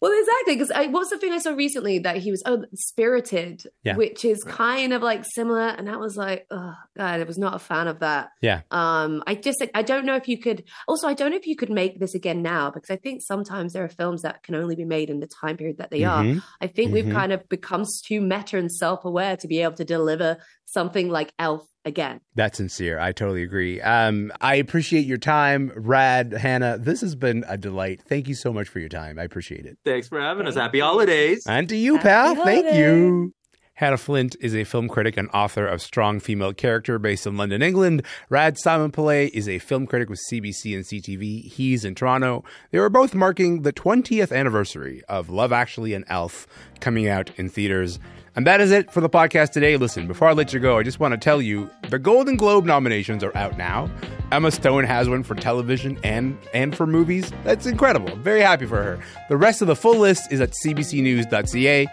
Well, 0.00 0.12
exactly. 0.18 0.56
Because 0.56 0.92
what's 0.92 1.10
the 1.10 1.18
thing 1.18 1.32
I 1.32 1.38
saw 1.38 1.52
recently 1.52 1.98
that 2.00 2.16
he 2.16 2.30
was 2.30 2.42
oh 2.46 2.64
Spirited, 2.74 3.64
Yeah. 3.84 3.96
which 3.96 4.24
is 4.24 4.42
kind 4.44 4.92
of 4.92 5.02
like 5.02 5.24
similar, 5.34 5.68
and 5.68 5.88
I 5.90 5.96
was 5.96 6.16
like, 6.16 6.46
oh 6.50 6.74
god, 6.96 7.20
I 7.20 7.24
was 7.24 7.38
not 7.38 7.54
a 7.54 7.58
fan 7.58 7.86
of 7.88 8.00
that. 8.00 8.30
Yeah. 8.40 8.62
Um, 8.70 9.22
I 9.26 9.34
just 9.34 9.62
I 9.74 9.82
don't 9.82 10.06
know 10.06 10.16
if 10.16 10.26
you 10.28 10.38
could. 10.38 10.64
Also, 10.88 11.06
I 11.06 11.14
don't 11.14 11.30
know 11.30 11.36
if 11.36 11.46
you 11.46 11.56
could 11.56 11.70
make 11.70 12.00
this 12.00 12.14
again 12.14 12.42
now 12.42 12.70
because 12.70 12.90
I 12.90 12.96
think 12.96 13.20
sometimes 13.22 13.72
there 13.74 13.84
are 13.84 13.88
films 13.88 14.22
that 14.22 14.42
can 14.42 14.54
only 14.54 14.74
be 14.74 14.84
made 14.84 15.10
in 15.10 15.20
the 15.20 15.26
time 15.28 15.56
period 15.56 15.78
that 15.78 15.90
they 15.90 16.00
Mhm. 16.00 16.38
are. 16.38 16.42
I 16.60 16.66
think 16.66 16.90
Mhm. 16.90 16.94
we've 16.94 17.12
kind 17.12 17.32
of 17.32 17.48
become 17.48 17.84
too 18.06 18.20
meta 18.20 18.56
and 18.58 18.70
self 18.72 19.04
aware 19.04 19.36
to 19.36 19.46
be 19.48 19.60
able 19.62 19.74
to 19.76 19.84
deliver 19.84 20.38
something 20.64 21.08
like 21.10 21.32
Elf 21.38 21.66
again. 21.84 22.20
That's 22.34 22.56
sincere. 22.56 22.98
I 22.98 23.12
totally 23.12 23.42
agree. 23.42 23.80
Um, 23.80 24.32
I 24.40 24.56
appreciate 24.56 25.06
your 25.06 25.18
time, 25.18 25.72
Rad, 25.74 26.32
Hanna. 26.32 26.78
This 26.78 27.00
has 27.00 27.14
been 27.14 27.44
a 27.48 27.56
delight. 27.56 28.02
Thank 28.08 28.28
you 28.28 28.34
so 28.34 28.52
much 28.52 28.68
for 28.68 28.78
your 28.80 28.88
time. 28.88 29.18
I 29.18 29.22
appreciate 29.22 29.66
it. 29.66 29.78
Thanks 29.84 30.08
for 30.08 30.20
having 30.20 30.46
us. 30.46 30.54
Happy 30.54 30.80
holidays. 30.80 31.44
And 31.46 31.68
to 31.68 31.76
you, 31.76 31.98
pal. 31.98 32.34
Thank 32.36 32.74
you. 32.74 33.34
Hanna 33.80 33.96
Flint 33.96 34.36
is 34.42 34.54
a 34.54 34.64
film 34.64 34.88
critic 34.88 35.16
and 35.16 35.30
author 35.32 35.66
of 35.66 35.80
Strong 35.80 36.20
Female 36.20 36.52
Character 36.52 36.98
based 36.98 37.26
in 37.26 37.38
London, 37.38 37.62
England. 37.62 38.02
Rad 38.28 38.56
Simonpillai 38.56 39.30
is 39.30 39.48
a 39.48 39.58
film 39.58 39.86
critic 39.86 40.10
with 40.10 40.20
CBC 40.30 40.74
and 40.74 40.84
CTV. 40.84 41.50
He's 41.50 41.82
in 41.82 41.94
Toronto. 41.94 42.44
They 42.72 42.78
were 42.78 42.90
both 42.90 43.14
marking 43.14 43.62
the 43.62 43.72
20th 43.72 44.36
anniversary 44.36 45.00
of 45.08 45.30
Love 45.30 45.50
Actually 45.50 45.94
and 45.94 46.04
Elf 46.08 46.46
coming 46.80 47.08
out 47.08 47.30
in 47.38 47.48
theaters. 47.48 47.98
And 48.36 48.46
that 48.46 48.60
is 48.60 48.70
it 48.70 48.90
for 48.90 49.00
the 49.00 49.08
podcast 49.08 49.50
today. 49.50 49.76
Listen, 49.76 50.06
before 50.06 50.28
I 50.28 50.32
let 50.32 50.52
you 50.52 50.60
go, 50.60 50.78
I 50.78 50.82
just 50.82 51.00
want 51.00 51.12
to 51.12 51.18
tell 51.18 51.42
you 51.42 51.68
the 51.88 51.98
Golden 51.98 52.36
Globe 52.36 52.64
nominations 52.64 53.24
are 53.24 53.36
out 53.36 53.58
now. 53.58 53.90
Emma 54.30 54.50
Stone 54.50 54.84
has 54.84 55.08
one 55.08 55.22
for 55.22 55.34
television 55.34 55.98
and 56.04 56.38
and 56.54 56.76
for 56.76 56.86
movies. 56.86 57.32
That's 57.42 57.66
incredible. 57.66 58.10
I'm 58.10 58.22
very 58.22 58.40
happy 58.40 58.66
for 58.66 58.82
her. 58.82 59.00
The 59.28 59.36
rest 59.36 59.62
of 59.62 59.66
the 59.66 59.76
full 59.76 59.98
list 59.98 60.32
is 60.32 60.40
at 60.40 60.52
cbcnews.ca. 60.64 61.86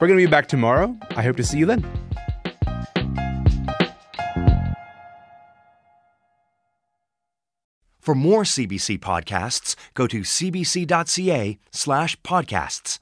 We're 0.00 0.08
going 0.08 0.18
to 0.18 0.26
be 0.26 0.30
back 0.30 0.48
tomorrow. 0.48 0.96
I 1.10 1.22
hope 1.22 1.36
to 1.36 1.44
see 1.44 1.58
you 1.58 1.66
then. 1.66 1.84
For 8.00 8.14
more 8.14 8.42
CBC 8.42 8.98
podcasts, 8.98 9.76
go 9.94 10.06
to 10.06 10.20
cbc.ca 10.20 11.58
slash 11.70 12.20
podcasts. 12.20 12.98